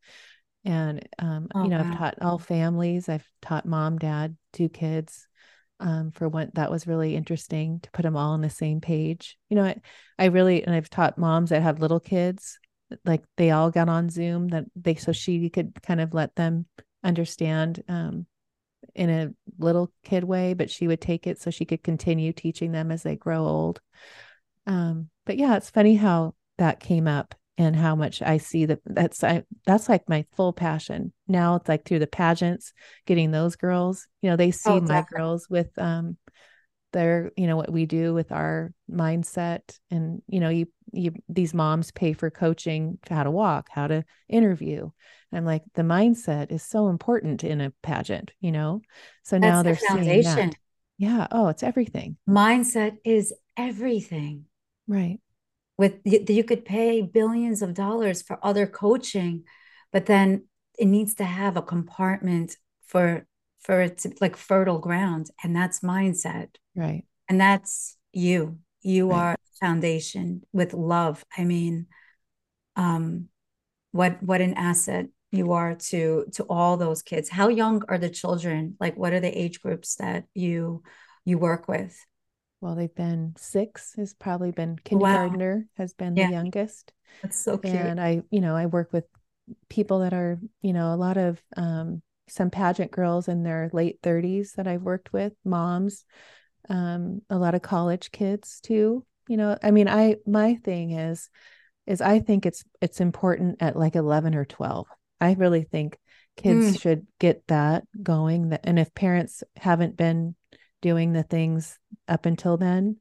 [0.64, 1.91] and um, oh, you know wow.
[1.91, 5.29] i've taught all families i've taught mom dad two kids
[5.81, 9.37] um, for what that was really interesting to put them all on the same page.
[9.49, 9.77] You know, I,
[10.18, 12.59] I really, and I've taught moms that have little kids,
[13.05, 16.66] like they all got on Zoom that they, so she could kind of let them
[17.05, 18.27] understand um,
[18.95, 22.72] in a little kid way, but she would take it so she could continue teaching
[22.72, 23.81] them as they grow old.
[24.66, 28.81] Um, but yeah, it's funny how that came up and how much I see that
[28.85, 31.13] that's I, that's like my full passion.
[31.27, 32.73] Now it's like through the pageants,
[33.07, 36.17] getting those girls, you know, they see oh, my girls with um
[36.93, 41.55] their, you know, what we do with our mindset and you know, you you these
[41.55, 44.91] moms pay for coaching how to walk, how to interview.
[45.33, 48.83] And I'm like the mindset is so important in a pageant, you know.
[49.23, 50.57] So now that's they're the seeing that.
[50.99, 52.17] Yeah, oh, it's everything.
[52.29, 54.45] Mindset is everything.
[54.87, 55.21] Right
[55.79, 59.45] with you could pay billions of dollars for other coaching
[59.93, 60.45] but then
[60.79, 62.57] it needs to have a compartment
[62.87, 63.27] for
[63.61, 66.49] for it to like fertile ground and that's mindset.
[66.74, 67.05] Right.
[67.29, 68.59] And that's you.
[68.83, 69.18] You right.
[69.18, 71.24] are foundation with love.
[71.37, 71.87] I mean
[72.77, 73.29] um
[73.93, 77.29] what what an asset you are to to all those kids.
[77.29, 78.77] How young are the children?
[78.79, 80.83] Like what are the age groups that you
[81.24, 81.99] you work with
[82.61, 85.83] well, they've been six has probably been kindergartner wow.
[85.83, 86.27] has been yeah.
[86.27, 86.93] the youngest.
[87.23, 87.75] That's so cute.
[87.75, 89.05] And I, you know, I work with
[89.69, 94.01] people that are, you know, a lot of um, some pageant girls in their late
[94.03, 96.05] 30s that I've worked with, moms,
[96.69, 99.05] um, a lot of college kids too.
[99.29, 101.29] You know, I mean, I my thing is
[101.87, 104.87] is I think it's it's important at like 11 or 12.
[105.21, 105.99] I really think
[106.37, 106.81] kids mm.
[106.81, 110.35] should get that going that and if parents haven't been
[110.83, 112.97] doing the things up until then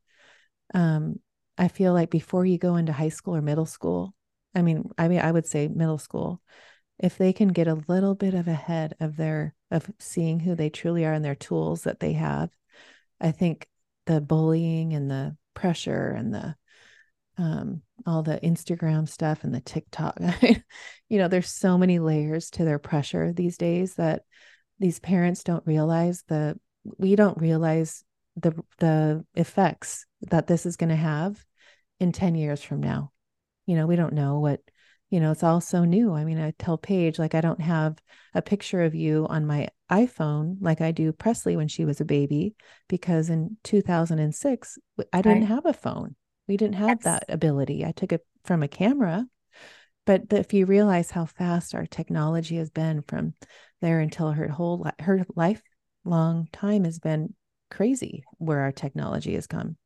[0.73, 1.19] um
[1.57, 4.13] i feel like before you go into high school or middle school
[4.53, 6.41] i mean i mean i would say middle school
[6.97, 10.69] if they can get a little bit of ahead of their of seeing who they
[10.69, 12.49] truly are and their tools that they have
[13.19, 13.67] i think
[14.05, 16.55] the bullying and the pressure and the
[17.37, 20.17] um, all the Instagram stuff and the TikTok.
[21.09, 24.23] you know, there's so many layers to their pressure these days that
[24.79, 26.57] these parents don't realize the
[26.97, 28.03] we don't realize
[28.35, 31.43] the the effects that this is going to have
[31.99, 33.11] in 10 years from now
[33.65, 34.59] you know we don't know what
[35.09, 37.97] you know it's all so new i mean i tell paige like i don't have
[38.33, 42.05] a picture of you on my iphone like i do presley when she was a
[42.05, 42.55] baby
[42.89, 44.77] because in 2006
[45.13, 45.47] i didn't right.
[45.47, 46.15] have a phone
[46.47, 47.03] we didn't have yes.
[47.03, 49.25] that ability i took it from a camera
[50.05, 53.33] but if you realize how fast our technology has been from
[53.81, 55.61] there until her whole her life
[56.05, 57.33] long time has been
[57.69, 59.77] crazy where our technology has come.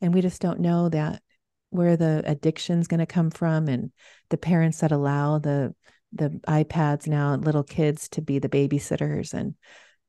[0.00, 1.22] And we just don't know that
[1.70, 3.92] where the addiction's going to come from and
[4.30, 5.74] the parents that allow the
[6.12, 9.54] the iPads now little kids to be the babysitters and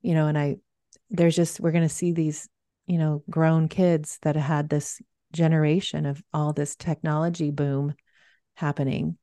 [0.02, 0.56] you know and I
[1.10, 2.48] there's just we're going to see these
[2.88, 5.02] you know grown kids that had this
[5.34, 7.94] generation of all this technology boom
[8.56, 9.18] happening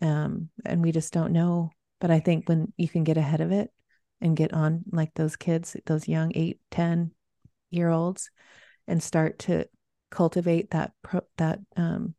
[0.00, 3.50] um and we just don't know but I think when you can get ahead of
[3.50, 3.70] it
[4.20, 7.12] and get on like those kids, those young eight, 10
[7.70, 8.30] year olds,
[8.86, 9.66] and start to
[10.10, 12.14] cultivate that pro- that um,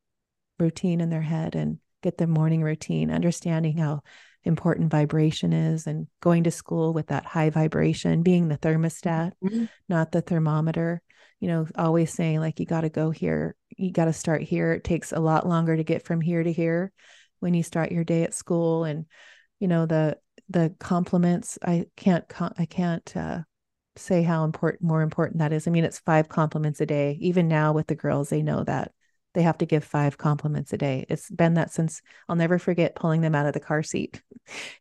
[0.60, 4.02] routine in their head and get their morning routine, understanding how
[4.43, 9.66] important vibration is and going to school with that high vibration, being the thermostat, mm-hmm.
[9.88, 11.02] not the thermometer.
[11.39, 14.74] You know, always saying like you got to go here, you got to start here.
[14.74, 16.91] It takes a lot longer to get from here to here
[17.39, 19.06] when you start your day at school and
[19.60, 20.18] you know the
[20.52, 22.26] the compliments i can't
[22.58, 23.39] i can't uh,
[23.95, 27.47] say how important more important that is i mean it's five compliments a day even
[27.47, 28.91] now with the girls they know that
[29.34, 31.06] they have to give five compliments a day.
[31.08, 34.22] It's been that since I'll never forget pulling them out of the car seat.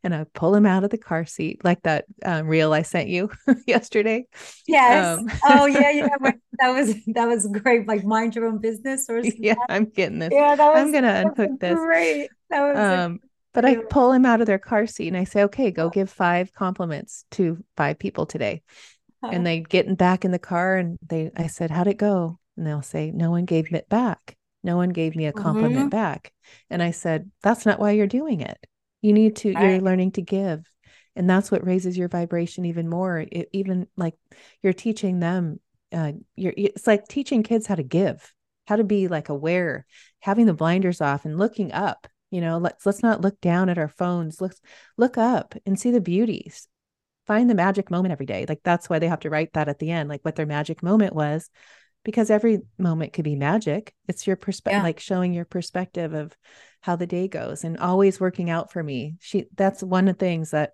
[0.03, 3.07] And I pull them out of the car seat, like that um, reel I sent
[3.07, 3.29] you
[3.67, 4.25] yesterday.
[4.67, 5.19] Yes.
[5.19, 6.07] Um, oh yeah, yeah.
[6.59, 7.87] that was that was great.
[7.87, 9.41] Like mind your own business or something.
[9.41, 10.31] Yeah, I'm getting this.
[10.33, 11.79] Yeah, that was, I'm gonna unhook this.
[11.79, 12.29] Great.
[12.49, 13.19] That was um,
[13.53, 16.09] but I pull him out of their car seat and I say, okay, go give
[16.09, 18.61] five compliments to five people today.
[19.23, 19.31] Huh.
[19.33, 22.39] And they get back in the car and they I said, How'd it go?
[22.57, 24.35] And they'll say, No one gave it back.
[24.63, 25.89] No one gave me a compliment mm-hmm.
[25.89, 26.33] back.
[26.69, 28.57] And I said, That's not why you're doing it.
[29.01, 29.71] You need to, right.
[29.71, 30.63] you're learning to give.
[31.15, 33.19] And that's what raises your vibration even more.
[33.19, 34.15] It, even like
[34.63, 35.59] you're teaching them,
[35.91, 38.33] uh, you're, it's like teaching kids how to give,
[38.65, 39.85] how to be like aware,
[40.19, 42.07] having the blinders off and looking up.
[42.31, 44.41] You know, let's let's not look down at our phones.
[44.41, 44.59] Let's
[44.97, 46.67] look up and see the beauties.
[47.27, 48.45] Find the magic moment every day.
[48.49, 50.81] Like that's why they have to write that at the end, like what their magic
[50.81, 51.49] moment was
[52.03, 53.93] because every moment could be magic.
[54.07, 54.83] It's your perspective, yeah.
[54.83, 56.35] like showing your perspective of
[56.81, 59.15] how the day goes and always working out for me.
[59.19, 60.71] She, that's one of the things that,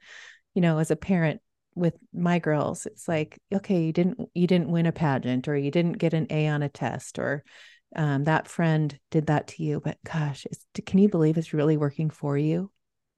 [0.53, 1.41] you know, as a parent
[1.75, 5.69] with my girls, it's like, okay, you didn't, you didn't win a pageant or you
[5.69, 7.43] didn't get an A on a test or
[7.95, 10.45] um, that friend did that to you, but gosh,
[10.85, 12.71] can you believe it's really working for you?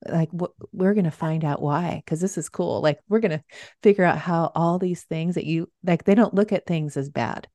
[0.07, 0.29] like
[0.71, 3.43] we're going to find out why because this is cool like we're going to
[3.83, 7.09] figure out how all these things that you like they don't look at things as
[7.09, 7.49] bad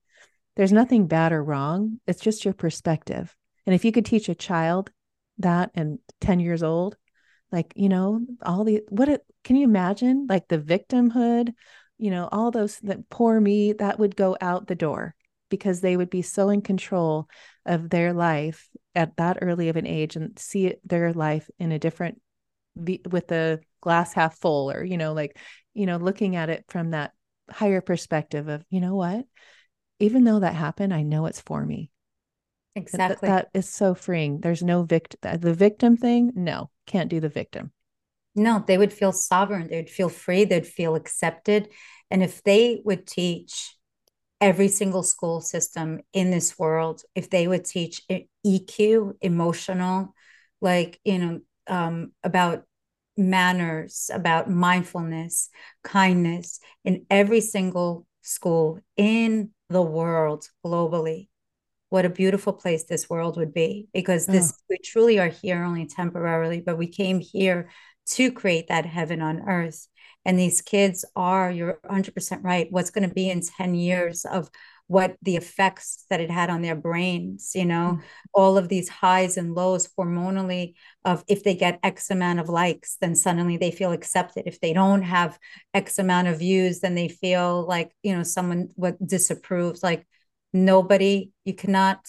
[0.57, 2.01] there's nothing bad or wrong.
[2.07, 3.35] It's just your perspective.
[3.67, 4.91] And if you could teach a child
[5.39, 6.97] that and 10 years old,
[7.51, 11.53] like, you know, all the, what it, can you imagine like the victimhood,
[11.99, 15.15] you know, all those that poor me, that would go out the door
[15.55, 17.29] because they would be so in control
[17.67, 21.79] of their life at that early of an age and see their life in a
[21.79, 22.21] different,
[22.77, 25.39] with the glass half full or, you know, like,
[25.73, 27.13] you know, looking at it from that
[27.51, 29.25] higher perspective of, you know what?
[29.99, 31.91] even though that happened, I know it's for me.
[32.77, 33.29] Exactly.
[33.29, 34.41] that is so freeing.
[34.41, 35.21] There's no victim.
[35.23, 37.73] Uh, the victim thing, no, can't do the victim.
[38.35, 39.69] No, they would feel sovereign.
[39.69, 40.45] They would feel free.
[40.45, 41.69] They'd feel accepted.
[42.11, 43.74] And if they would teach
[44.45, 48.03] every single school system in this world, if they would teach
[48.47, 50.15] EQ, emotional,
[50.61, 52.65] like, you know, um, about
[53.17, 55.49] manners, about mindfulness,
[55.83, 61.29] kindness in every single school in the world globally
[61.89, 64.63] what a beautiful place this world would be because this oh.
[64.69, 67.71] we truly are here only temporarily but we came here
[68.07, 69.89] to create that heaven on earth.
[70.25, 74.49] And these kids are you're 100% right what's going to be in 10 years of
[74.87, 77.99] what the effects that it had on their brains you know?
[77.99, 78.03] Mm.
[78.35, 80.75] all of these highs and lows hormonally
[81.05, 84.45] of if they get x amount of likes then suddenly they feel accepted.
[84.47, 85.39] If they don't have
[85.73, 89.83] x amount of views then they feel like you know someone what disapproves.
[89.83, 90.07] Like
[90.53, 92.07] nobody you cannot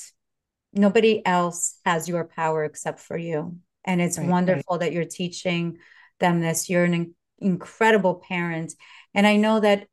[0.73, 4.81] nobody else has your power except for you and it's right, wonderful right.
[4.81, 5.77] that you're teaching
[6.19, 6.69] them this.
[6.69, 8.73] You're an incredible parent.
[9.13, 9.87] And i know that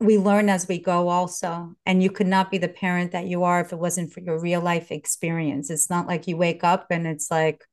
[0.00, 1.74] we learn as we go also.
[1.84, 4.40] And you could not be the parent that you are if it wasn't for your
[4.40, 5.68] real life experience.
[5.70, 7.64] It's not like you wake up and it's like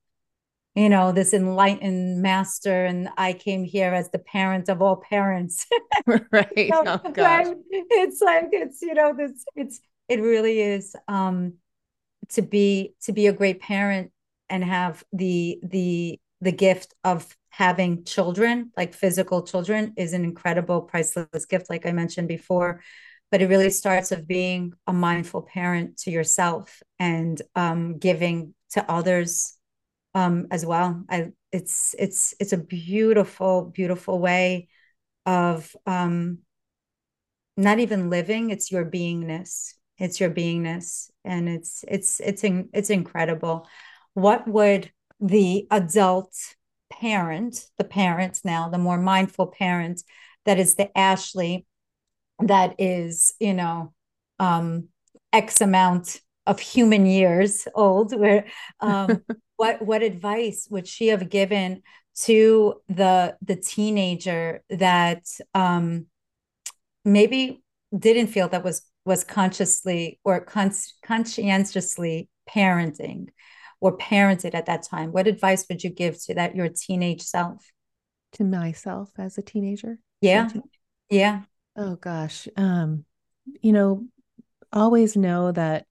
[0.76, 5.66] you know this enlightened master and i came here as the parent of all parents.
[6.32, 6.70] Right.
[6.72, 7.48] So, oh, gosh.
[7.72, 11.54] it's like it's you know this it's it really is um
[12.30, 14.12] to be to be a great parent
[14.50, 20.82] and have the the the gift of having children, like physical children, is an incredible,
[20.82, 22.84] priceless gift, like I mentioned before.
[23.32, 28.90] But it really starts of being a mindful parent to yourself and um, giving to
[28.90, 29.58] others
[30.14, 31.04] um, as well.
[31.10, 34.70] I, it's it's it's a beautiful, beautiful way
[35.26, 36.40] of um,
[37.58, 38.52] not even living.
[38.52, 39.74] It's your beingness.
[39.98, 43.68] It's your beingness, and it's it's it's it's incredible.
[44.18, 46.34] What would the adult
[46.92, 50.02] parent, the parents now, the more mindful parent
[50.44, 51.68] that is the Ashley
[52.40, 53.94] that is, you know,
[54.40, 54.88] um,
[55.32, 58.46] X amount of human years old, where
[58.80, 59.24] um,
[59.58, 61.84] what what advice would she have given
[62.22, 66.08] to the the teenager that um,
[67.06, 67.62] maybe
[67.96, 73.28] didn't feel that was was consciously or con- conscientiously parenting
[73.80, 77.72] or parented at that time, what advice would you give to that your teenage self?
[78.34, 80.00] To myself as a teenager?
[80.22, 80.50] Yeah.
[81.10, 81.44] yeah.
[81.76, 82.48] Oh gosh.
[82.58, 83.06] Um,
[83.62, 84.06] you know,
[84.74, 85.86] always know that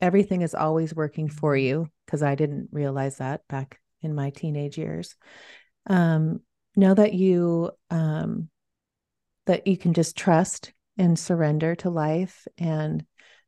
[0.00, 4.78] everything is always working for you because I didn't realize that back in my teenage
[4.78, 5.14] years.
[5.86, 6.40] Um,
[6.76, 8.48] know that you um,
[9.46, 13.04] that you can just trust and surrender to life and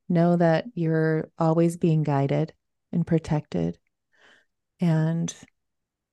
[0.08, 2.52] know that you're always being guided
[2.92, 3.78] and protected
[4.82, 5.34] and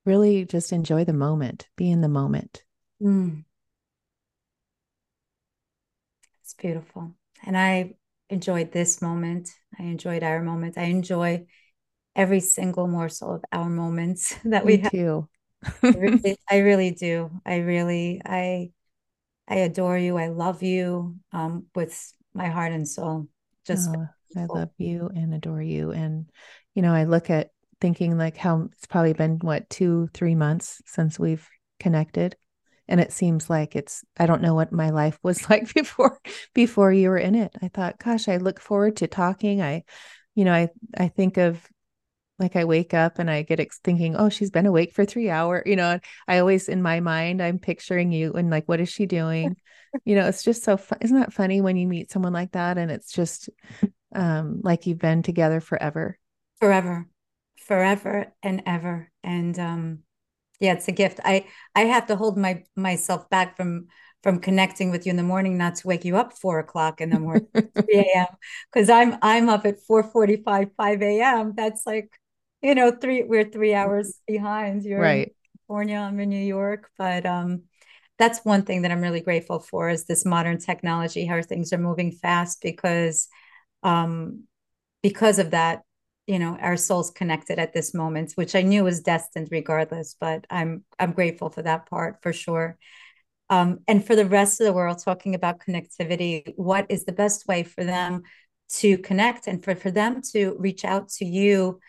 [0.05, 2.63] really just enjoy the moment be in the moment
[3.01, 3.43] mm.
[6.41, 7.13] it's beautiful
[7.45, 7.93] and i
[8.29, 9.49] enjoyed this moment
[9.79, 11.43] i enjoyed our moment i enjoy
[12.15, 15.27] every single morsel of our moments that Me we have too.
[15.83, 18.69] I, really, I really do i really i
[19.49, 20.15] I adore you.
[20.17, 23.27] I love you um, with my heart and soul.
[23.65, 24.07] Just oh,
[24.37, 25.91] I love you and adore you.
[25.91, 26.29] And,
[26.75, 27.49] you know, I look at
[27.81, 31.47] thinking like how it's probably been what, two, three months since we've
[31.79, 32.35] connected.
[32.87, 36.19] And it seems like it's, I don't know what my life was like before,
[36.53, 37.51] before you were in it.
[37.61, 39.61] I thought, gosh, I look forward to talking.
[39.61, 39.83] I,
[40.35, 41.65] you know, I, I think of
[42.39, 45.29] like I wake up and I get ex- thinking, oh, she's been awake for three
[45.29, 45.63] hours.
[45.65, 49.05] You know, I always in my mind, I'm picturing you and like, what is she
[49.05, 49.57] doing?
[50.05, 50.99] you know, it's just so fun.
[51.01, 53.49] Isn't that funny when you meet someone like that and it's just
[54.15, 56.17] um, like you've been together forever?
[56.59, 57.07] Forever,
[57.69, 59.11] forever and ever.
[59.23, 59.99] And um,
[60.59, 61.19] yeah, it's a gift.
[61.23, 61.45] I
[61.75, 63.87] I have to hold my myself back from
[64.23, 67.11] from connecting with you in the morning, not to wake you up four o'clock in
[67.11, 68.25] the morning, 3 a.m.
[68.73, 71.53] Because I'm I'm up at 4:45, 5 a.m.
[71.55, 72.09] That's like
[72.63, 74.83] you know, three we're three hours behind.
[74.83, 75.27] You're right.
[75.27, 75.33] in
[75.67, 77.63] California, I'm in New York, but um,
[78.17, 81.77] that's one thing that I'm really grateful for is this modern technology, how things are
[81.77, 83.27] moving fast because
[83.83, 84.45] um,
[85.03, 85.83] because of that,
[86.29, 90.45] you know, our souls connected at this moment, which I knew was destined regardless, but
[90.51, 92.77] I'm I'm grateful for that part for sure.
[93.49, 97.47] Um, and for the rest of the world, talking about connectivity, what is the best
[97.47, 98.21] way for them
[98.75, 101.79] to connect and for, for them to reach out to you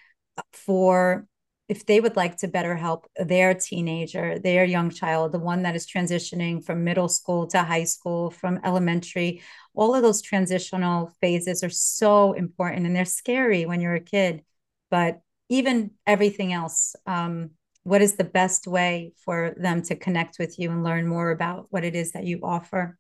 [0.55, 1.27] for
[1.71, 5.77] if they would like to better help their teenager, their young child, the one that
[5.77, 9.41] is transitioning from middle school to high school, from elementary,
[9.73, 14.43] all of those transitional phases are so important and they're scary when you're a kid.
[14.91, 17.51] But even everything else, um,
[17.85, 21.69] what is the best way for them to connect with you and learn more about
[21.71, 22.99] what it is that you offer?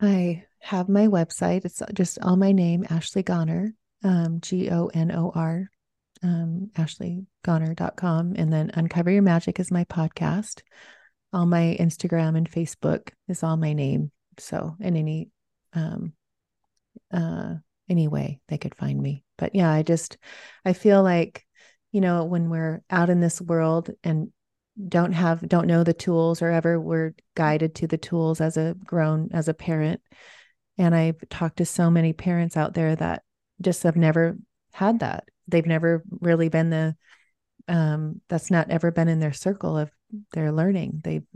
[0.00, 1.66] I have my website.
[1.66, 5.70] It's just all my name, Ashley Gonor, um, G O N O R
[6.22, 8.34] um, ashleygonor.com.
[8.36, 10.62] And then Uncover Your Magic is my podcast.
[11.32, 14.10] All my Instagram and Facebook is all my name.
[14.38, 15.30] So in any
[15.74, 16.12] um
[17.12, 17.54] uh
[17.90, 19.24] any way they could find me.
[19.36, 20.16] But yeah, I just
[20.64, 21.44] I feel like,
[21.92, 24.32] you know, when we're out in this world and
[24.86, 28.76] don't have don't know the tools or ever we're guided to the tools as a
[28.84, 30.00] grown as a parent
[30.76, 33.24] and i've talked to so many parents out there that
[33.60, 34.36] just have never
[34.72, 36.96] had that they've never really been the
[37.66, 39.90] um, that's not ever been in their circle of
[40.32, 41.00] their learning.
[41.04, 41.26] They've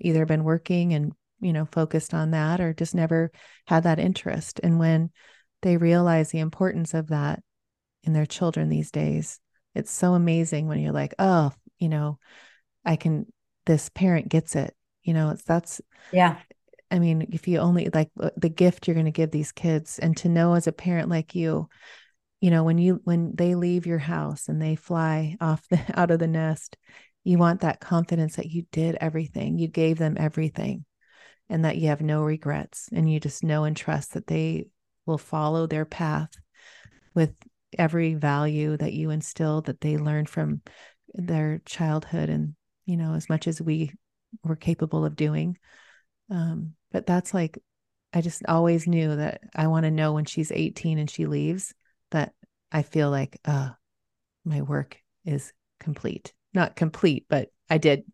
[0.00, 3.30] either been working and you know focused on that or just never
[3.66, 4.60] had that interest.
[4.62, 5.10] And when
[5.62, 7.42] they realize the importance of that
[8.02, 9.38] in their children these days,
[9.74, 12.18] it's so amazing when you're like, oh, you know,
[12.84, 13.26] I can.
[13.64, 14.74] This parent gets it.
[15.02, 15.80] You know, it's that's
[16.12, 16.38] yeah.
[16.90, 20.16] I mean, if you only like the gift you're going to give these kids, and
[20.18, 21.68] to know as a parent like you
[22.42, 26.10] you know when you when they leave your house and they fly off the out
[26.10, 26.76] of the nest
[27.24, 30.84] you want that confidence that you did everything you gave them everything
[31.48, 34.66] and that you have no regrets and you just know and trust that they
[35.06, 36.32] will follow their path
[37.14, 37.32] with
[37.78, 40.60] every value that you instilled that they learned from
[41.14, 42.54] their childhood and
[42.86, 43.92] you know as much as we
[44.44, 45.58] were capable of doing.
[46.30, 47.58] Um, but that's like
[48.14, 51.74] i just always knew that i want to know when she's 18 and she leaves
[52.12, 52.34] that
[52.70, 53.70] I feel like uh
[54.44, 56.32] my work is complete.
[56.54, 58.04] Not complete, but I did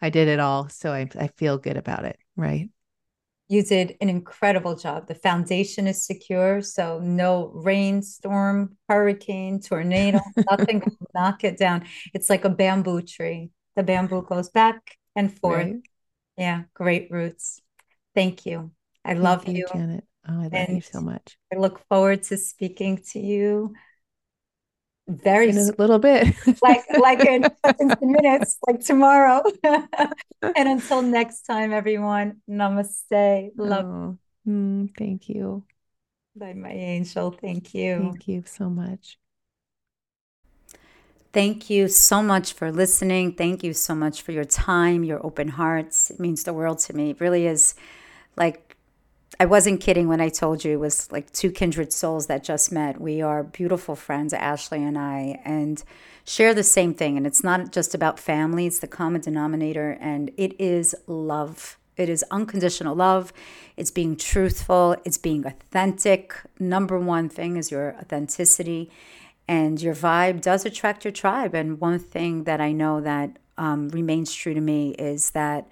[0.00, 0.68] I did it all.
[0.68, 2.70] So I I feel good about it, right?
[3.48, 5.08] You did an incredible job.
[5.08, 11.84] The foundation is secure, so no rainstorm, hurricane, tornado, nothing can knock it down.
[12.14, 13.50] It's like a bamboo tree.
[13.74, 15.66] The bamboo goes back and forth.
[15.66, 15.82] Right.
[16.38, 17.60] Yeah, great roots.
[18.14, 18.70] Thank you.
[19.04, 20.04] I Thank love you, you, Janet.
[20.28, 21.36] Oh, I love and you so much.
[21.52, 23.74] I look forward to speaking to you
[25.08, 31.42] very in a little bit like like in, in minutes like tomorrow and until next
[31.42, 35.64] time everyone namaste love oh, mm, thank you
[36.36, 39.18] bye my angel thank you thank you so much
[41.32, 43.32] Thank you so much for listening.
[43.34, 46.10] Thank you so much for your time, your open hearts.
[46.10, 47.10] It means the world to me.
[47.10, 47.74] It really is
[48.36, 48.69] like
[49.40, 52.70] I wasn't kidding when I told you it was like two kindred souls that just
[52.70, 53.00] met.
[53.00, 55.82] We are beautiful friends, Ashley and I, and
[56.26, 57.16] share the same thing.
[57.16, 61.78] And it's not just about family, it's the common denominator, and it is love.
[61.96, 63.32] It is unconditional love.
[63.78, 64.96] It's being truthful.
[65.06, 66.34] It's being authentic.
[66.58, 68.90] Number one thing is your authenticity
[69.48, 71.54] and your vibe does attract your tribe.
[71.54, 75.66] And one thing that I know that um, remains true to me is that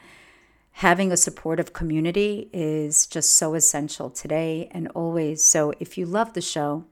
[0.79, 5.45] having a supportive community is just so essential today and always.
[5.45, 6.85] So if you love the show,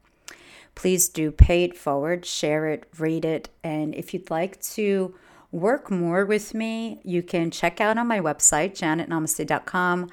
[0.75, 3.49] please do pay it forward, share it, rate it.
[3.63, 5.15] And if you'd like to
[5.53, 10.11] work more with me, you can check out on my website, janetnamaste.com.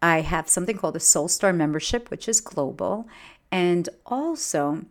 [0.00, 3.06] I have something called a Soul Star membership, which is global.
[3.52, 4.86] And also,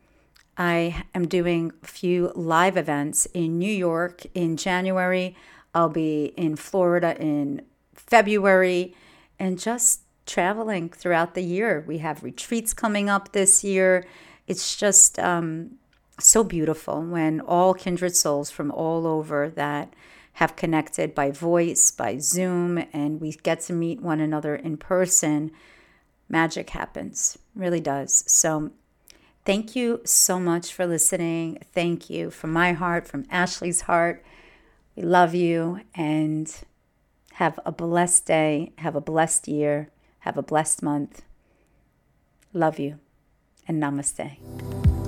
[0.56, 5.36] I am doing a few live events in New York in January.
[5.74, 7.64] I'll be in Florida in
[8.08, 8.96] February
[9.38, 11.84] and just traveling throughout the year.
[11.88, 14.06] We have retreats coming up this year.
[14.48, 15.72] It's just um,
[16.20, 19.94] so beautiful when all kindred souls from all over that
[20.34, 25.52] have connected by voice, by Zoom, and we get to meet one another in person.
[26.30, 28.24] Magic happens, really does.
[28.28, 28.72] So
[29.46, 31.58] Thank you so much for listening.
[31.74, 34.24] Thank you from my heart, from Ashley's heart.
[34.96, 36.54] We love you and
[37.40, 38.74] have a blessed day.
[38.80, 39.92] Have a blessed year.
[40.20, 41.22] Have a blessed month.
[42.52, 43.00] Love you
[43.66, 44.99] and namaste.